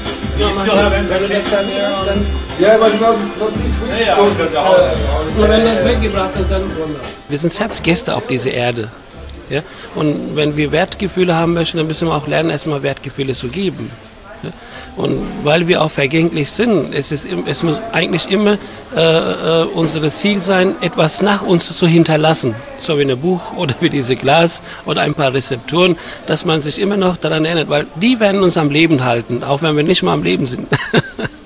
Und 5.37 5.49
wenn 5.49 5.65
das 5.65 5.85
weggebracht 5.85 6.31
ist, 6.39 6.51
dann 6.51 6.63
Wir 7.29 7.39
sind 7.39 7.53
selbst 7.53 7.83
Gäste 7.83 8.15
auf 8.15 8.27
dieser 8.29 8.53
Erde. 8.53 8.89
Ja? 9.51 9.63
Und 9.97 10.37
wenn 10.37 10.57
wir 10.57 10.71
Wertgefühle 10.71 11.35
haben 11.35 11.55
möchten, 11.55 11.79
dann 11.79 11.89
müssen 11.89 12.07
wir 12.07 12.15
auch 12.15 12.29
lernen, 12.29 12.51
erstmal 12.51 12.83
Wertgefühle 12.83 13.35
zu 13.35 13.49
geben. 13.49 13.91
Und 14.97 15.21
weil 15.45 15.69
wir 15.69 15.83
auch 15.83 15.91
vergänglich 15.91 16.51
sind, 16.51 16.93
es, 16.93 17.13
ist, 17.13 17.29
es 17.47 17.63
muss 17.63 17.81
eigentlich 17.93 18.31
immer 18.31 18.59
äh, 18.97 19.01
äh, 19.01 19.65
unser 19.75 20.07
Ziel 20.09 20.41
sein, 20.41 20.75
etwas 20.81 21.23
nach 21.23 21.43
uns 21.43 21.67
zu 21.67 21.87
hinterlassen. 21.87 22.55
So 22.81 22.99
wie 22.99 23.03
ein 23.03 23.19
Buch 23.19 23.57
oder 23.57 23.75
wie 23.81 23.91
diese 23.91 24.17
Glas 24.17 24.63
oder 24.87 25.03
ein 25.03 25.15
paar 25.15 25.33
Rezepturen, 25.33 25.97
dass 26.27 26.45
man 26.45 26.61
sich 26.61 26.81
immer 26.81 26.97
noch 26.97 27.17
daran 27.17 27.45
erinnert, 27.45 27.69
weil 27.69 27.87
die 27.97 28.19
werden 28.19 28.43
uns 28.43 28.57
am 28.57 28.71
Leben 28.71 29.05
halten, 29.05 29.45
auch 29.45 29.63
wenn 29.63 29.77
wir 29.77 29.85
nicht 29.85 30.03
mal 30.03 30.15
am 30.15 30.23
Leben 30.23 30.47
sind. 30.47 30.69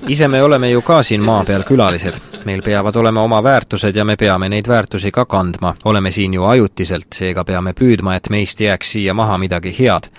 ise 0.07 0.27
me 0.27 0.43
oleme 0.43 0.69
ju 0.69 0.81
ka 0.81 1.03
siin 1.03 1.21
maa 1.21 1.43
peal 1.43 1.63
külalised. 1.63 2.15
meil 2.45 2.61
peavad 2.61 2.95
olema 2.95 3.21
oma 3.23 3.43
väärtused 3.43 3.95
ja 3.95 4.05
me 4.05 4.15
peame 4.15 4.49
neid 4.49 4.67
väärtusi 4.67 5.11
ka 5.11 5.25
kandma. 5.25 5.75
oleme 5.85 6.11
siin 6.11 6.33
ju 6.33 6.43
ajutiselt, 6.43 7.07
seega 7.13 7.43
peame 7.43 7.73
püüdma, 7.73 8.15
et 8.15 8.29
meist 8.29 8.59
jääks 8.59 8.91
siia 8.91 9.13
maha 9.13 9.37
midagi 9.37 9.75
head. 9.79 10.09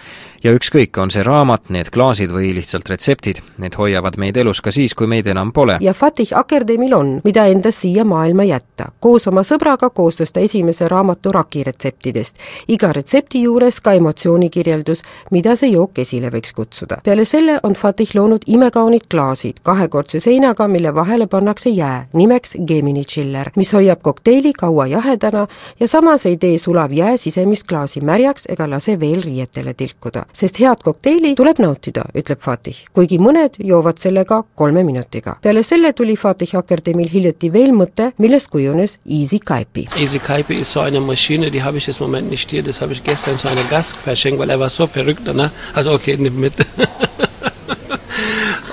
Ja 0.45 0.53
ükskõik, 0.53 0.99
on 1.01 1.11
see 1.11 1.25
raamat, 1.25 1.71
need 1.73 1.89
klaasid 1.93 2.33
või 2.33 2.53
lihtsalt 2.57 2.89
retseptid, 2.93 3.41
need 3.63 3.77
hoiavad 3.81 4.19
meid 4.21 4.37
elus 4.37 4.61
ka 4.65 4.73
siis, 4.75 4.93
kui 4.95 5.09
meid 5.09 5.27
enam 5.31 5.53
pole. 5.53 5.79
ja 5.81 5.95
Fatih 5.95 6.35
Akerdemil 6.37 6.95
on, 6.95 7.13
mida 7.25 7.47
endast 7.49 7.81
siia 7.81 8.05
maailma 8.05 8.45
jätta. 8.45 8.91
koos 9.01 9.27
oma 9.29 9.41
sõbraga 9.43 9.91
koostas 9.91 10.33
ta 10.33 10.41
esimese 10.41 10.89
raamatu 10.89 11.33
rakiretseptidest. 11.33 12.37
iga 12.69 12.93
retsepti 12.93 13.43
juures 13.43 13.81
ka 13.81 13.93
emotsioonikirjeldus, 13.93 15.03
mida 15.31 15.57
see 15.57 15.71
jook 15.71 15.99
esile 15.99 16.29
võiks 16.29 16.53
kutsuda. 16.55 17.01
peale 17.05 17.25
selle 17.25 17.59
on 17.63 17.75
Fatih 17.75 18.15
loonud 18.15 18.43
imekaunid 18.47 19.09
klaasid 19.11 19.61
kahekordse 19.63 20.21
seinaga, 20.21 20.69
mille 20.69 20.95
vahele 20.95 21.27
pannakse 21.27 21.71
jää 21.71 22.07
nimeks 22.13 22.57
Gemini 22.67 23.05
Chiller, 23.05 23.51
mis 23.57 23.73
hoiab 23.73 24.03
kokteili 24.03 24.53
kaua 24.53 24.87
jahedana 24.87 25.47
ja 25.81 25.89
samas 25.89 26.27
ei 26.27 26.37
tee 26.37 26.59
sulav 26.59 26.93
jää 26.93 27.17
sisemist 27.17 27.67
klaasi 27.69 28.01
märjaks 28.01 28.47
ega 28.49 28.71
lase 28.71 29.01
veel 29.01 29.23
riietele 29.23 29.75
tilkuda. 29.75 30.27
Sest 30.35 30.59
head 30.61 30.83
kokteili 30.85 31.35
tuleb 31.39 31.61
nautida, 31.63 32.05
ütleb 32.15 32.43
Fatih, 32.45 32.83
kuigi 32.93 33.19
mõned 33.23 33.61
joovad 33.63 34.03
sellega 34.03 34.43
kolme 34.55 34.83
minutiga. 34.85 35.37
peale 35.43 35.63
selle 35.63 35.93
tuli 35.93 36.17
Fatih 36.17 36.57
Akademiil 36.59 37.09
hiljuti 37.13 37.53
veel 37.53 37.73
mõte, 37.73 38.11
millest 38.19 38.51
kujunes 38.51 38.99
Easy 39.07 39.39
Kaipi. 39.39 39.87
Easy 39.97 40.19
Kaipi 40.19 40.61
ist 40.61 40.73
so 40.73 40.81
eine 40.81 41.01
Maschine, 41.01 41.51
die 41.51 41.63
habe 41.63 41.79
ich 41.79 41.87
jetzt 41.87 42.01
Moment 42.01 42.31
nicht 42.31 42.51
hier, 42.51 42.63
das 42.63 42.81
habe 42.81 42.93
ich 42.93 43.03
gestern 43.05 43.39
zu 43.39 43.49
einem 43.49 43.69
Gast 43.71 43.97
verschenkt, 43.97 44.39
weil 44.41 44.51
er 44.51 44.61
war 44.61 44.71
so 44.71 44.87
verrückt 44.87 45.23
danach. 45.25 45.51
Also 45.75 45.93
okay, 45.93 46.17
nimm 46.17 46.41
mit. 46.41 46.55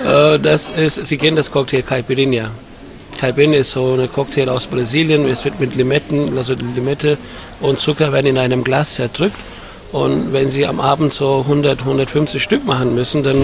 Äh, 0.04 0.38
das 0.40 0.68
ist, 0.68 1.06
Sie 1.06 1.16
kennen 1.16 1.36
das 1.36 1.48
Cocktail 1.48 1.82
Caipirinha. 1.82 2.50
Caipirinha 3.20 3.58
ist 3.58 3.70
so 3.70 3.94
ein 3.94 4.10
Cocktail 4.10 4.48
aus 4.48 4.66
Brasilien. 4.66 5.28
Es 5.28 5.44
wird 5.44 5.60
mit 5.60 5.76
Limetten, 5.76 6.36
also 6.36 6.54
Limette 6.54 7.18
und 7.60 7.78
Zucker 7.78 8.12
werden 8.12 8.26
in 8.26 8.38
einem 8.38 8.64
Glas 8.64 8.94
zerdrückt. 8.94 9.36
Und 9.92 10.32
wenn 10.32 10.50
Sie 10.50 10.66
am 10.66 10.80
Abend 10.80 11.12
so 11.12 11.40
100, 11.40 11.80
150 11.80 12.42
Stück 12.42 12.64
machen 12.64 12.94
müssen, 12.94 13.22
dann 13.22 13.36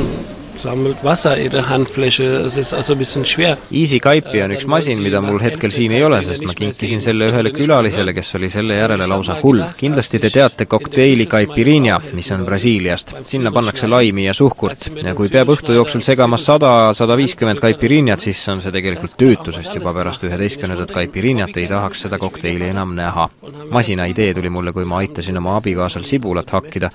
sammelt 0.58 1.04
Wasser 1.04 1.38
ihre 1.38 1.62
Handfläche, 1.68 2.50
see 2.50 2.64
on 2.72 2.78
also 2.78 2.92
ein 2.92 2.98
bisschen 2.98 3.24
schwer. 3.24 3.56
Easy 3.70 4.00
Kaipi 4.00 4.42
on 4.42 4.52
üks 4.56 4.66
masin, 4.66 5.00
mida 5.02 5.20
mul 5.22 5.40
hetkel 5.42 5.72
siin 5.74 5.92
ei 5.94 6.02
ole, 6.04 6.20
sest 6.26 6.44
ma 6.46 6.54
kinkisin 6.56 7.02
selle 7.02 7.28
ühele 7.30 7.52
külalisele, 7.54 8.14
kes 8.16 8.34
oli 8.38 8.50
selle 8.50 8.78
järele 8.78 9.06
lausa 9.06 9.38
hull. 9.42 9.62
kindlasti 9.76 10.18
te 10.18 10.30
teate 10.34 10.66
kokteili 10.66 11.26
Caipirinha, 11.26 12.00
mis 12.12 12.30
on 12.34 12.44
Brasiiliast. 12.44 13.14
sinna 13.26 13.52
pannakse 13.52 13.88
laimi 13.88 14.24
ja 14.24 14.34
suhkurt 14.34 14.88
ja 15.02 15.14
kui 15.14 15.28
peab 15.28 15.52
õhtu 15.54 15.76
jooksul 15.76 16.02
segama 16.02 16.36
sada, 16.36 16.92
sada 16.92 17.16
viiskümmend 17.16 17.60
Caipirinhat, 17.62 18.20
siis 18.20 18.42
on 18.48 18.62
see 18.64 18.72
tegelikult 18.74 19.16
tüütu, 19.18 19.52
sest 19.54 19.74
juba 19.78 19.94
pärast 19.94 20.24
üheteistkümnendat 20.26 20.92
Caipirinhat 20.94 21.56
ei 21.56 21.68
tahaks 21.70 22.06
seda 22.06 22.18
kokteili 22.18 22.68
enam 22.72 22.94
näha. 22.98 23.28
masina 23.70 24.06
idee 24.06 24.34
tuli 24.34 24.50
mulle, 24.50 24.72
kui 24.72 24.84
ma 24.84 24.98
aitasin 25.02 25.38
oma 25.38 25.56
abikaasal 25.56 26.02
sibulat 26.02 26.50
hakkida. 26.50 26.90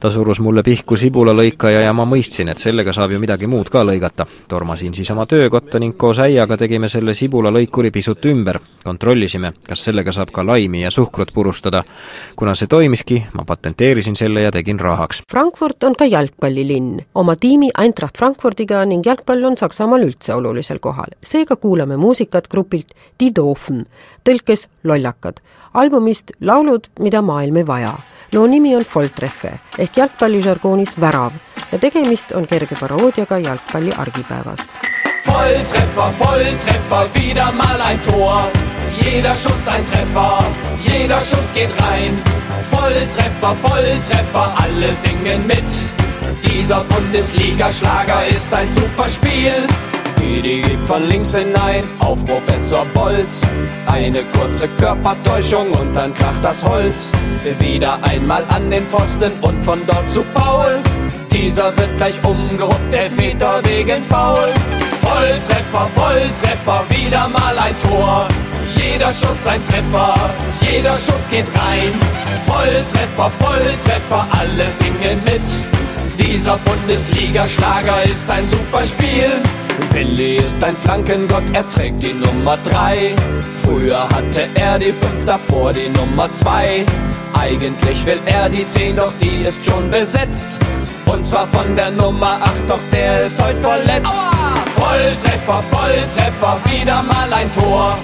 ta 0.00 0.10
surus 0.10 0.40
mulle 0.40 0.62
pihku 0.62 0.96
sibulalõikaja 0.96 1.80
ja 1.80 1.92
ma 1.92 2.04
mõistsin, 2.04 2.50
et 2.50 2.58
sellega 2.58 2.92
saab 2.98 3.12
ju 3.14 3.20
midagi 3.22 3.46
muud 3.46 3.68
ka 3.70 3.84
lõigata. 3.86 4.26
tormasin 4.48 4.94
siis 4.94 5.10
oma 5.14 5.26
töökotta 5.26 5.78
ning 5.78 5.94
koos 5.96 6.18
äiaga 6.18 6.56
tegime 6.58 6.88
selle 6.90 7.14
sibulalõikuri 7.14 7.90
pisut 7.94 8.26
ümber. 8.26 8.58
kontrollisime, 8.84 9.52
kas 9.68 9.84
sellega 9.84 10.12
saab 10.12 10.32
ka 10.34 10.46
laimi 10.46 10.82
ja 10.82 10.90
suhkrut 10.90 11.32
purustada. 11.34 11.84
kuna 12.36 12.54
see 12.54 12.66
toimiski, 12.66 13.22
ma 13.34 13.44
patenteerisin 13.44 14.16
selle 14.16 14.42
ja 14.42 14.50
tegin 14.50 14.80
rahaks. 14.80 15.22
Frankfurt 15.30 15.84
on 15.84 15.94
ka 15.94 16.04
jalgpallilinn. 16.04 17.06
oma 17.14 17.36
tiimi 17.36 17.70
Eintracht 17.78 18.18
Frankfurdiga 18.18 18.84
ning 18.84 19.06
jalgpall 19.06 19.44
on 19.44 19.56
Saksamaal 19.56 20.02
üldse 20.02 20.34
olulisel 20.34 20.78
kohal. 20.78 21.14
seega 21.22 21.56
kuulame 21.56 21.96
muusikat 21.96 22.48
grupilt 22.48 22.94
Die 23.20 23.30
Doofen, 23.36 23.86
tõlkes 24.24 24.68
Lollakad. 24.84 25.40
albumist 25.74 26.32
Laulud, 26.40 26.90
mida 26.98 27.22
maailm 27.22 27.56
ei 27.56 27.66
vaja 27.66 27.98
loo 28.32 28.46
nimi 28.46 28.76
on 28.76 28.84
Volltreffe 28.94 29.52
ehk 29.78 29.96
jalgpalližargoonis 29.96 30.96
värav 31.00 31.32
ja 31.72 31.78
tegemist 31.78 32.32
on 32.32 32.46
kerge 32.46 32.76
paroodiaga 32.80 33.38
jalgpalli 33.38 33.92
argipäevast. 33.96 34.68
Volltreffer, 35.26 36.12
Volltreffer, 36.18 37.08
wieder 37.14 37.52
mal 37.52 37.80
ein 37.80 38.00
Tor. 38.06 38.42
Jeder 39.00 39.34
Schuss 39.34 39.68
ein 39.68 39.84
Treffer, 39.86 40.38
jeder 40.84 41.20
Schuss 41.20 41.52
geht 41.54 41.70
rein. 41.80 42.16
Volltreffer, 42.70 43.54
Volltreffer, 43.54 44.54
alle 44.62 44.94
singen 44.94 45.46
mit. 45.46 45.70
Dieser 46.44 46.80
Bundesliga-Schlager 46.84 48.26
ist 48.28 48.52
ein 48.52 48.68
super 48.74 49.08
Spiel. 49.08 49.52
Die 50.20 50.62
geht 50.62 50.80
von 50.86 51.08
links 51.08 51.34
hinein 51.34 51.82
auf 52.00 52.24
Professor 52.24 52.84
Bolz. 52.94 53.42
Eine 53.86 54.22
kurze 54.36 54.68
Körpertäuschung 54.78 55.70
und 55.72 55.94
dann 55.94 56.14
kracht 56.14 56.42
das 56.42 56.64
Holz. 56.64 57.12
Wieder 57.58 57.98
einmal 58.02 58.42
an 58.48 58.70
den 58.70 58.84
Pfosten 58.84 59.32
und 59.42 59.62
von 59.62 59.80
dort 59.86 60.10
zu 60.10 60.22
Paul. 60.34 60.78
Dieser 61.32 61.76
wird 61.76 61.96
gleich 61.96 62.24
umgeruppt, 62.24 62.94
Elfmeter 62.94 63.60
wegen 63.64 64.02
Foul. 64.04 64.48
Volltreffer, 65.00 65.88
Volltreffer, 65.94 66.84
wieder 66.90 67.28
mal 67.28 67.58
ein 67.58 67.74
Tor. 67.82 68.28
Jeder 68.78 69.12
Schuss 69.12 69.46
ein 69.46 69.64
Treffer, 69.64 70.14
jeder 70.60 70.96
Schuss 70.96 71.28
geht 71.30 71.46
rein. 71.54 71.92
Volltreffer, 72.46 73.30
Volltreffer, 73.30 74.26
alle 74.30 74.70
singen 74.70 75.20
mit. 75.24 75.42
Dieser 76.18 76.58
Bundesliga-Schlager 76.58 78.02
ist 78.04 78.28
ein 78.30 78.48
super 78.48 78.84
Spiel. 78.84 79.30
Willi 79.92 80.36
ist 80.36 80.62
ein 80.62 80.76
Flankengott, 80.76 81.44
er 81.52 81.68
trägt 81.68 82.02
die 82.02 82.12
Nummer 82.12 82.56
3. 82.70 83.14
Früher 83.64 84.08
hatte 84.10 84.46
er 84.54 84.78
die 84.78 84.92
5, 84.92 85.24
davor 85.26 85.72
die 85.72 85.88
Nummer 85.90 86.28
2. 86.32 86.84
Eigentlich 87.38 88.06
will 88.06 88.20
er 88.26 88.48
die 88.48 88.66
10, 88.66 88.96
doch 88.96 89.12
die 89.20 89.44
ist 89.44 89.64
schon 89.64 89.90
besetzt. 89.90 90.58
Und 91.06 91.26
zwar 91.26 91.46
von 91.46 91.74
der 91.76 91.90
Nummer 91.92 92.38
8, 92.42 92.52
doch 92.68 92.80
der 92.92 93.26
ist 93.26 93.42
heute 93.42 93.60
verletzt. 93.60 94.20
Volltreffer, 94.74 95.62
Volltreffer, 95.70 96.58
wieder 96.66 97.02
mal 97.02 97.32
ein 97.32 97.50
Tor. 97.54 97.96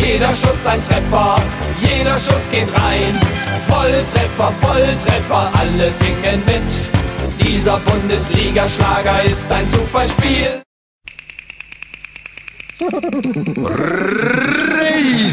Jeder 0.00 0.28
Schuss 0.28 0.66
ein 0.66 0.80
Treffer, 0.86 1.36
jeder 1.80 2.14
Schuss 2.14 2.50
geht 2.50 2.68
rein. 2.80 3.18
Volltreffer, 3.68 4.52
Volltreffer, 4.60 5.52
alle 5.58 5.90
singen 5.90 6.42
mit. 6.46 7.46
Dieser 7.46 7.78
Bundesliga-Schlager 7.78 9.22
ist 9.24 9.50
ein 9.50 9.68
super 9.70 10.04
Spiel. 10.04 10.62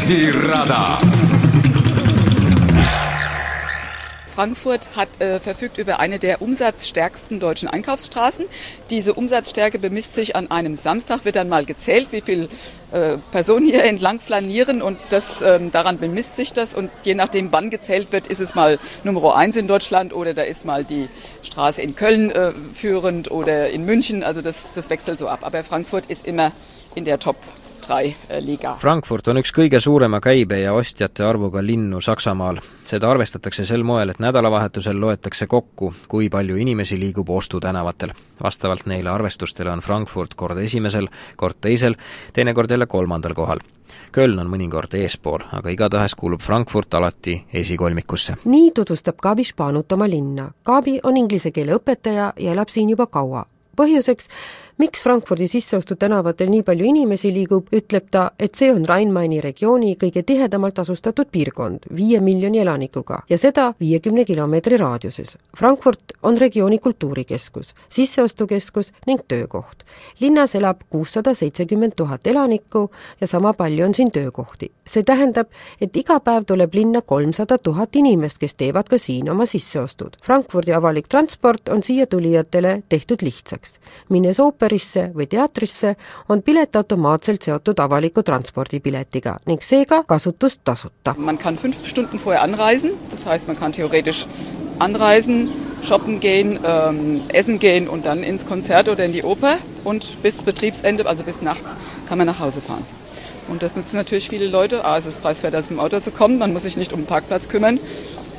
reisirada. 0.02 0.98
Frankfurt 4.42 4.96
hat, 4.96 5.20
äh, 5.20 5.38
verfügt 5.38 5.78
über 5.78 6.00
eine 6.00 6.18
der 6.18 6.42
umsatzstärksten 6.42 7.38
deutschen 7.38 7.68
Einkaufsstraßen. 7.68 8.44
Diese 8.90 9.14
Umsatzstärke 9.14 9.78
bemisst 9.78 10.16
sich 10.16 10.34
an 10.34 10.50
einem 10.50 10.74
Samstag, 10.74 11.24
wird 11.24 11.36
dann 11.36 11.48
mal 11.48 11.64
gezählt, 11.64 12.08
wie 12.10 12.22
viele 12.22 12.48
äh, 12.90 13.18
Personen 13.30 13.66
hier 13.66 13.84
entlang 13.84 14.18
flanieren 14.18 14.82
und 14.82 14.98
das, 15.10 15.42
ähm, 15.42 15.70
daran 15.70 15.98
bemisst 15.98 16.34
sich 16.34 16.52
das. 16.52 16.74
Und 16.74 16.90
je 17.04 17.14
nachdem, 17.14 17.52
wann 17.52 17.70
gezählt 17.70 18.10
wird, 18.10 18.26
ist 18.26 18.40
es 18.40 18.56
mal 18.56 18.80
Nummer 19.04 19.36
eins 19.36 19.54
in 19.54 19.68
Deutschland 19.68 20.12
oder 20.12 20.34
da 20.34 20.42
ist 20.42 20.64
mal 20.64 20.82
die 20.82 21.08
Straße 21.44 21.80
in 21.80 21.94
Köln 21.94 22.32
äh, 22.32 22.50
führend 22.74 23.30
oder 23.30 23.70
in 23.70 23.84
München. 23.84 24.24
Also 24.24 24.42
das, 24.42 24.74
das 24.74 24.90
wechselt 24.90 25.20
so 25.20 25.28
ab. 25.28 25.40
Aber 25.42 25.62
Frankfurt 25.62 26.06
ist 26.06 26.26
immer 26.26 26.50
in 26.96 27.04
der 27.04 27.20
Top 27.20 27.36
liiga. 28.40 28.76
Frankfurt 28.80 29.28
on 29.28 29.40
üks 29.40 29.52
kõige 29.54 29.80
suurema 29.80 30.20
käibe 30.20 30.60
ja 30.60 30.72
ostjate 30.74 31.24
arvuga 31.24 31.62
linnu 31.64 32.00
Saksamaal. 32.00 32.60
seda 32.84 33.10
arvestatakse 33.10 33.64
sel 33.64 33.82
moel, 33.82 34.10
et 34.10 34.18
nädalavahetusel 34.18 35.00
loetakse 35.00 35.46
kokku, 35.46 35.94
kui 36.08 36.28
palju 36.28 36.56
inimesi 36.56 36.98
liigub 36.98 37.30
ostutänavatel. 37.30 38.12
vastavalt 38.42 38.86
neile 38.86 39.10
arvestustele 39.10 39.70
on 39.70 39.80
Frankfurt 39.80 40.34
kord 40.34 40.58
esimesel, 40.58 41.08
kord 41.36 41.54
teisel, 41.60 41.94
teinekord 42.32 42.70
jälle 42.70 42.86
kolmandal 42.86 43.34
kohal. 43.34 43.58
Köln 44.12 44.38
on 44.38 44.48
mõnikord 44.48 44.92
eespool, 44.94 45.40
aga 45.52 45.70
igatahes 45.70 46.14
kuulub 46.14 46.40
Frankfurt 46.40 46.94
alati 46.94 47.44
esikolmikusse. 47.52 48.34
nii 48.44 48.70
tutvustab 48.74 49.16
Gabi 49.22 49.44
Spanut 49.44 49.92
oma 49.92 50.08
linna. 50.08 50.50
Gabi 50.64 51.00
on 51.02 51.16
inglise 51.16 51.50
keele 51.50 51.74
õpetaja 51.74 52.32
ja 52.36 52.52
elab 52.52 52.68
siin 52.68 52.90
juba 52.90 53.06
kaua. 53.06 53.46
põhjuseks 53.76 54.28
miks 54.78 55.02
Frankfurdi 55.02 55.48
sisseostutänavatel 55.48 56.50
nii 56.50 56.62
palju 56.66 56.84
inimesi 56.84 57.32
liigub, 57.32 57.68
ütleb 57.72 58.08
ta, 58.10 58.30
et 58.38 58.56
see 58.58 58.72
on 58.72 58.84
Rhein-Maini 58.88 59.40
regiooni 59.44 59.94
kõige 60.00 60.22
tihedamalt 60.26 60.78
asustatud 60.82 61.28
piirkond, 61.32 61.86
viie 61.96 62.20
miljoni 62.20 62.58
elanikuga 62.62 63.22
ja 63.30 63.38
seda 63.38 63.72
viiekümne 63.80 64.24
kilomeetri 64.24 64.76
raadiuses. 64.80 65.36
Frankfurt 65.58 66.16
on 66.22 66.38
regiooni 66.38 66.78
kultuurikeskus, 66.78 67.74
sisseostukeskus 67.88 68.92
ning 69.06 69.22
töökoht. 69.28 69.84
linnas 70.20 70.54
elab 70.54 70.80
kuussada 70.90 71.34
seitsekümmend 71.34 71.92
tuhat 71.96 72.26
elanikku 72.26 72.90
ja 73.20 73.26
sama 73.26 73.52
palju 73.52 73.84
on 73.84 73.94
siin 73.94 74.10
töökohti. 74.10 74.72
see 74.86 75.02
tähendab, 75.02 75.46
et 75.80 75.96
iga 75.96 76.20
päev 76.20 76.44
tuleb 76.46 76.74
linna 76.74 77.00
kolmsada 77.00 77.58
tuhat 77.58 77.96
inimest, 77.96 78.38
kes 78.38 78.54
teevad 78.54 78.88
ka 78.88 78.98
siin 78.98 79.30
oma 79.30 79.46
sisseostud. 79.46 80.16
Frankfurdi 80.22 80.72
avalik 80.72 81.08
transport 81.08 81.68
on 81.68 81.82
siia 81.82 82.06
tulijatele 82.06 82.82
tehtud 82.88 83.22
lihtsaks. 83.22 83.78
minnes 84.08 84.40
ooperisse 84.40 84.71
ooperisse 84.72 85.10
või 85.14 85.26
teatrisse, 85.28 85.96
on 86.28 86.42
pilet 86.42 86.76
automaatselt 86.76 87.42
seotud 87.44 87.78
avaliku 87.80 88.22
transpordipiletiga 88.22 89.38
ning 89.46 89.60
seega 89.62 90.02
kasutustasuta. 90.08 91.14
Man 91.18 91.38
kann 91.38 91.56
fünf 91.56 91.86
Stunden 91.86 92.18
vorher 92.18 92.42
anreisen, 92.42 92.92
das 93.10 93.26
heißt 93.26 93.46
man 93.48 93.58
kann 93.58 93.72
theoretisch 93.72 94.26
anreisen, 94.78 95.50
shoppen 95.82 96.20
gehen, 96.20 96.58
ähm, 96.64 97.22
essen 97.32 97.58
gehen 97.58 97.88
und 97.88 98.06
dann 98.06 98.22
ins 98.22 98.46
Konzert 98.46 98.88
oder 98.88 99.04
in 99.04 99.12
die 99.12 99.22
Oper 99.22 99.58
und 99.84 100.22
bis 100.22 100.42
Betriebsende, 100.42 101.06
also 101.06 101.24
bis 101.24 101.42
nachts, 101.42 101.76
kann 102.08 102.18
man 102.18 102.26
nach 102.26 102.40
Hause 102.40 102.60
fahren. 102.60 102.84
Und 103.48 103.62
das 103.62 103.76
nutzen 103.76 103.96
natürlich 103.96 104.28
viele 104.28 104.46
Leute. 104.46 104.84
A, 104.84 104.96
es 104.96 105.06
ist 105.06 105.20
preiswert, 105.22 105.54
als 105.54 105.70
mit 105.70 105.78
dem 105.78 105.84
Auto 105.84 106.00
zu 106.00 106.10
kommen. 106.10 106.38
Man 106.38 106.52
muss 106.52 106.62
sich 106.62 106.76
nicht 106.76 106.92
um 106.92 107.00
den 107.00 107.06
Parkplatz 107.06 107.48
kümmern. 107.48 107.78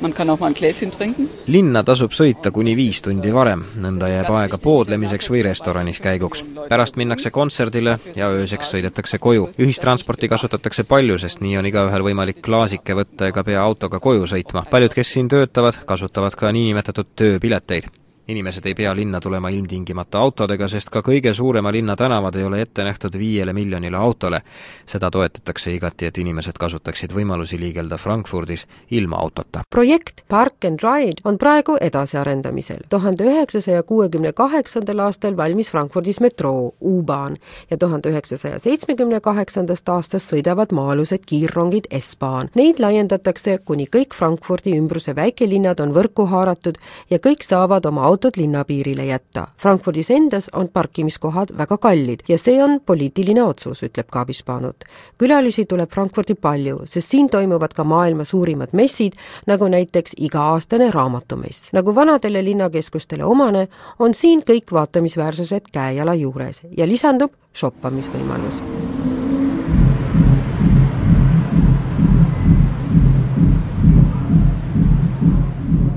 Man 0.00 0.12
kann 0.12 0.28
auch 0.30 0.40
mal 0.40 0.48
ein 0.48 0.54
Gläschen 0.54 0.90
trinken. 0.90 1.28
linna 1.46 1.82
tasub 1.84 2.12
sõita 2.12 2.50
kuni 2.50 2.74
viis 2.76 3.00
tundi 3.02 3.30
varem, 3.32 3.62
nõnda 3.80 4.08
jääb 4.10 4.28
aega 4.34 4.58
poodlemiseks 4.58 5.30
või 5.30 5.44
restoranis 5.46 6.00
käiguks. 6.02 6.44
pärast 6.68 6.96
minnakse 6.96 7.30
kontserdile 7.30 7.98
ja 8.16 8.28
ööseks 8.28 8.74
sõidetakse 8.74 9.18
koju. 9.18 9.48
ühistransporti 9.58 10.28
kasutatakse 10.28 10.84
palju, 10.84 11.18
sest 11.18 11.40
nii 11.40 11.56
on 11.56 11.66
igaühel 11.66 12.02
võimalik 12.02 12.42
klaasike 12.42 12.94
võtta 12.94 13.28
ega 13.28 13.44
pea 13.44 13.62
autoga 13.62 14.00
koju 14.00 14.26
sõitma. 14.26 14.66
paljud, 14.70 14.94
kes 14.94 15.12
siin 15.12 15.28
töötavad, 15.28 15.84
kasutavad 15.86 16.34
ka 16.34 16.52
niinimetatud 16.52 17.06
tööpileteid 17.16 18.03
inimesed 18.28 18.66
ei 18.66 18.74
pea 18.74 18.96
linna 18.96 19.20
tulema 19.20 19.48
ilmtingimata 19.48 20.18
autodega, 20.18 20.68
sest 20.68 20.90
ka 20.90 21.02
kõige 21.04 21.34
suurema 21.34 21.72
linna 21.72 21.96
tänavad 21.96 22.36
ei 22.36 22.44
ole 22.44 22.60
ette 22.64 22.84
nähtud 22.84 23.18
viiele 23.18 23.52
miljonile 23.52 23.96
autole. 23.96 24.40
seda 24.86 25.10
toetatakse 25.10 25.74
igati, 25.74 26.06
et 26.06 26.18
inimesed 26.18 26.58
kasutaksid 26.60 27.12
võimalusi 27.12 27.58
liigelda 27.60 27.96
Frankfurdis 27.96 28.66
ilma 28.90 29.16
autota. 29.16 29.62
projekt 29.70 30.22
Park 30.28 30.64
and 30.64 30.78
Ride 30.82 31.22
on 31.24 31.38
praegu 31.38 31.76
edasiarendamisel. 31.80 32.78
tuhande 32.88 33.24
üheksasaja 33.24 33.82
kuuekümne 33.82 34.32
kaheksandal 34.32 34.98
aastal 34.98 35.36
valmis 35.36 35.70
Frankfurdis 35.70 36.20
metroo 36.20 36.74
U-baan 36.80 37.36
ja 37.70 37.76
tuhande 37.76 38.08
üheksasaja 38.08 38.58
seitsmekümne 38.58 39.20
kaheksandast 39.20 39.88
aastast 39.88 40.32
sõidavad 40.32 40.72
maa-alused 40.72 41.24
kiirrongid 41.26 41.84
S-baan. 41.98 42.50
Neid 42.54 42.80
laiendatakse, 42.80 43.58
kuni 43.64 43.86
kõik 43.96 44.14
Frankfurdi 44.14 44.76
ümbruse 44.78 45.16
väikelinnad 45.16 45.80
on 45.80 45.92
võrku 45.92 46.26
haaratud 46.26 46.78
ja 47.10 47.18
kõik 47.18 47.44
saavad 47.44 47.86
oma 47.86 48.13
autod 48.14 48.38
linnapiirile 48.38 49.04
jätta. 49.08 49.46
Frankfurdis 49.58 50.10
endas 50.14 50.48
on 50.52 50.68
parkimiskohad 50.68 51.52
väga 51.58 51.78
kallid 51.78 52.22
ja 52.28 52.38
see 52.38 52.62
on 52.62 52.78
poliitiline 52.86 53.42
otsus, 53.42 53.82
ütleb 53.82 54.08
Kaabispanut. 54.10 54.84
külalisi 55.18 55.66
tuleb 55.66 55.90
Frankfurdi 55.90 56.34
palju, 56.34 56.80
sest 56.84 57.10
siin 57.10 57.28
toimuvad 57.30 57.74
ka 57.74 57.84
maailma 57.84 58.24
suurimad 58.24 58.72
messid, 58.72 59.18
nagu 59.46 59.68
näiteks 59.68 60.14
iga-aastane 60.18 60.90
raamatumess. 60.90 61.72
nagu 61.72 61.94
vanadele 61.94 62.44
linnakeskustele 62.44 63.24
omane, 63.24 63.68
on 63.98 64.14
siin 64.14 64.42
kõik 64.42 64.72
vaatamisväärsused 64.72 65.72
käe-jala 65.72 66.14
juures 66.14 66.62
ja 66.76 66.86
lisandub 66.86 67.32
shoppamisvõimalus 67.54 68.62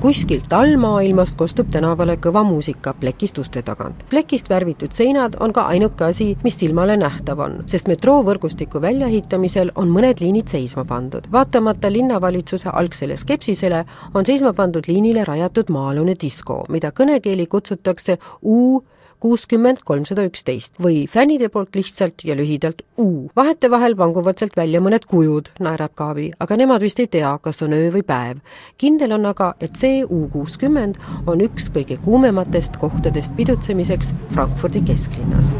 kuskilt 0.07 0.53
allmaailmast 0.55 1.35
kostub 1.35 1.67
tänavale 1.67 2.13
kõva 2.23 2.39
muusika 2.47 2.93
plekist 2.95 3.41
uste 3.41 3.59
tagant. 3.61 4.05
plekist 4.09 4.47
värvitud 4.49 4.95
seinad 4.95 5.35
on 5.43 5.51
ka 5.53 5.65
ainuke 5.67 6.05
asi, 6.05 6.27
mis 6.43 6.55
silmale 6.55 6.95
nähtav 6.97 7.41
on, 7.43 7.57
sest 7.67 7.91
metroovõrgustiku 7.91 8.79
väljaehitamisel 8.81 9.73
on 9.75 9.91
mõned 9.91 10.23
liinid 10.23 10.47
seisma 10.47 10.85
pandud. 10.85 11.27
vaatamata 11.31 11.91
linnavalitsuse 11.91 12.69
algsele 12.69 13.17
skepsisele 13.17 13.85
on 14.13 14.25
seisma 14.25 14.53
pandud 14.53 14.87
liinile 14.87 15.25
rajatud 15.27 15.69
maa-alune 15.69 16.15
disko, 16.21 16.63
mida 16.69 16.91
kõnekeeli 16.91 17.47
kutsutakse 17.47 18.17
U 18.43 18.79
kuuskümmend 19.19 19.81
kolmsada 19.85 20.25
üksteist 20.27 20.77
või 20.83 21.05
fännide 21.09 21.49
poolt 21.49 21.75
lihtsalt 21.75 22.23
ja 22.23 22.35
lühidalt 22.37 22.83
U. 22.97 23.29
vahetevahel 23.35 23.97
vanguvad 23.97 24.39
sealt 24.39 24.57
välja 24.57 24.81
mõned 24.81 25.05
kujud, 25.09 25.51
naerab 25.59 25.95
Kaabi, 25.97 26.31
aga 26.39 26.57
nemad 26.57 26.81
vist 26.81 26.99
ei 26.99 27.07
tea, 27.07 27.33
kas 27.41 27.61
on 27.65 27.73
öö 27.73 27.91
või 27.93 28.05
päev. 28.05 28.41
kindel 28.77 29.17
on 29.17 29.25
aga, 29.25 29.53
et 29.59 29.75
see 29.75 30.03
U 30.05 30.27
kuuskümmend 30.33 31.01
on 31.27 31.41
üks 31.41 31.71
kõige 31.73 31.97
kuumematest 32.05 32.77
kohtadest 32.77 33.35
pidutsemiseks 33.35 34.13
Frankfurdi 34.33 34.81
kesklinnas 34.85 35.53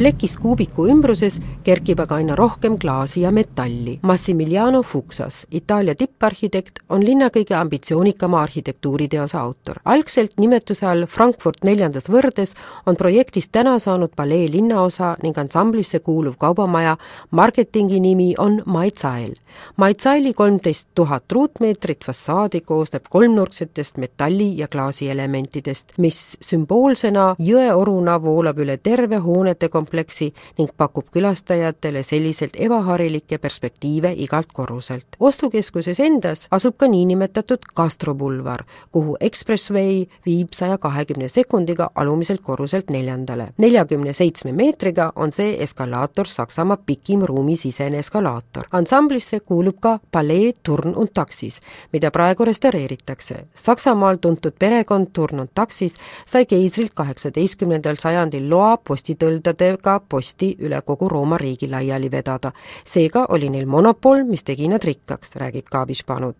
plekist 0.00 0.38
kuubiku 0.40 0.86
ümbruses 0.88 1.34
kerkib 1.60 1.98
aga 2.00 2.16
aina 2.16 2.32
rohkem 2.38 2.78
klaasi 2.80 3.20
ja 3.20 3.30
metalli. 3.30 3.98
Massimiliano 4.02 4.80
Fuxas, 4.82 5.42
Itaalia 5.52 5.92
tipparhitekt, 5.94 6.78
on 6.88 7.04
linna 7.04 7.28
kõige 7.28 7.52
ambitsioonikama 7.58 8.40
arhitektuuriteose 8.40 9.36
autor. 9.38 9.76
algselt 9.84 10.40
nimetuse 10.40 10.86
all 10.86 11.04
Frankfurt 11.06 11.64
neljandas 11.64 12.08
võrdes 12.08 12.54
on 12.86 12.96
projektist 12.96 13.52
täna 13.52 13.78
saanud 13.78 14.14
palee 14.16 14.48
linnaosa 14.48 15.16
ning 15.22 15.38
ansamblisse 15.38 15.98
kuuluv 15.98 16.38
kaubamaja 16.38 16.96
marketingi 17.30 18.00
nimi 18.00 18.34
on 18.38 18.62
Maitsael. 18.66 19.34
Maitsaeli 19.76 20.32
kolmteist 20.32 20.88
tuhat 20.94 21.32
ruutmeetrit 21.32 22.04
fassaadi 22.04 22.60
koosneb 22.60 23.04
kolmnurksetest 23.10 23.98
metalli- 23.98 24.56
ja 24.58 24.68
klaasielementidest, 24.68 25.92
mis 25.98 26.38
sümboolsena 26.40 27.34
jõeoruna 27.38 28.16
voolab 28.22 28.58
üle 28.58 28.76
terve 28.76 29.16
hoonete 29.16 29.68
kompleksi 29.68 29.89
kompleksi 29.90 30.34
ning 30.58 30.70
pakub 30.76 31.10
külastajatele 31.12 32.02
selliselt 32.02 32.54
ebaharilikke 32.54 33.38
perspektiive 33.38 34.12
igalt 34.16 34.52
korruselt. 34.52 35.06
ostukeskuses 35.20 36.00
endas 36.00 36.46
asub 36.50 36.76
ka 36.76 36.86
niinimetatud 36.86 37.58
gastrobulvar, 37.76 38.64
kuhu 38.92 39.16
Expressway 39.20 40.06
viib 40.26 40.52
saja 40.52 40.78
kahekümne 40.78 41.28
sekundiga 41.28 41.90
alumiselt 41.94 42.40
korruselt 42.40 42.90
neljandale. 42.90 43.48
neljakümne 43.58 44.12
seitsme 44.12 44.52
meetriga 44.52 45.12
on 45.16 45.32
see 45.32 45.62
eskalaator 45.62 46.26
Saksamaa 46.26 46.76
pikim 46.76 47.22
ruumisisene 47.22 47.98
eskalaator. 47.98 48.64
ansamblisse 48.72 49.40
kuulub 49.40 49.80
ka 49.80 49.98
palee 50.12 50.52
Turn 50.62 50.94
und 50.96 51.10
Taxis, 51.14 51.60
mida 51.92 52.10
praegu 52.10 52.44
restaureeritakse. 52.44 53.46
Saksamaal 53.54 54.16
tuntud 54.16 54.52
perekond 54.58 55.06
Turn 55.12 55.40
und 55.40 55.50
Taxis 55.54 55.96
sai 56.26 56.46
keisrilt 56.46 56.92
kaheksateistkümnendal 56.94 57.96
sajandil 57.96 58.50
loa 58.50 58.76
postitõldade 58.76 59.79
ka 59.80 60.00
posti 60.08 60.56
üle 60.58 60.82
kogu 60.86 61.08
Rooma 61.08 61.38
riigi 61.38 61.68
laiali 61.68 62.10
vedada. 62.10 62.52
seega 62.84 63.26
oli 63.28 63.48
neil 63.50 63.66
monopol, 63.66 64.24
mis 64.24 64.44
tegi 64.44 64.68
nad 64.68 64.84
rikkaks, 64.84 65.36
räägib 65.36 65.66
Kaabispanut. 65.70 66.36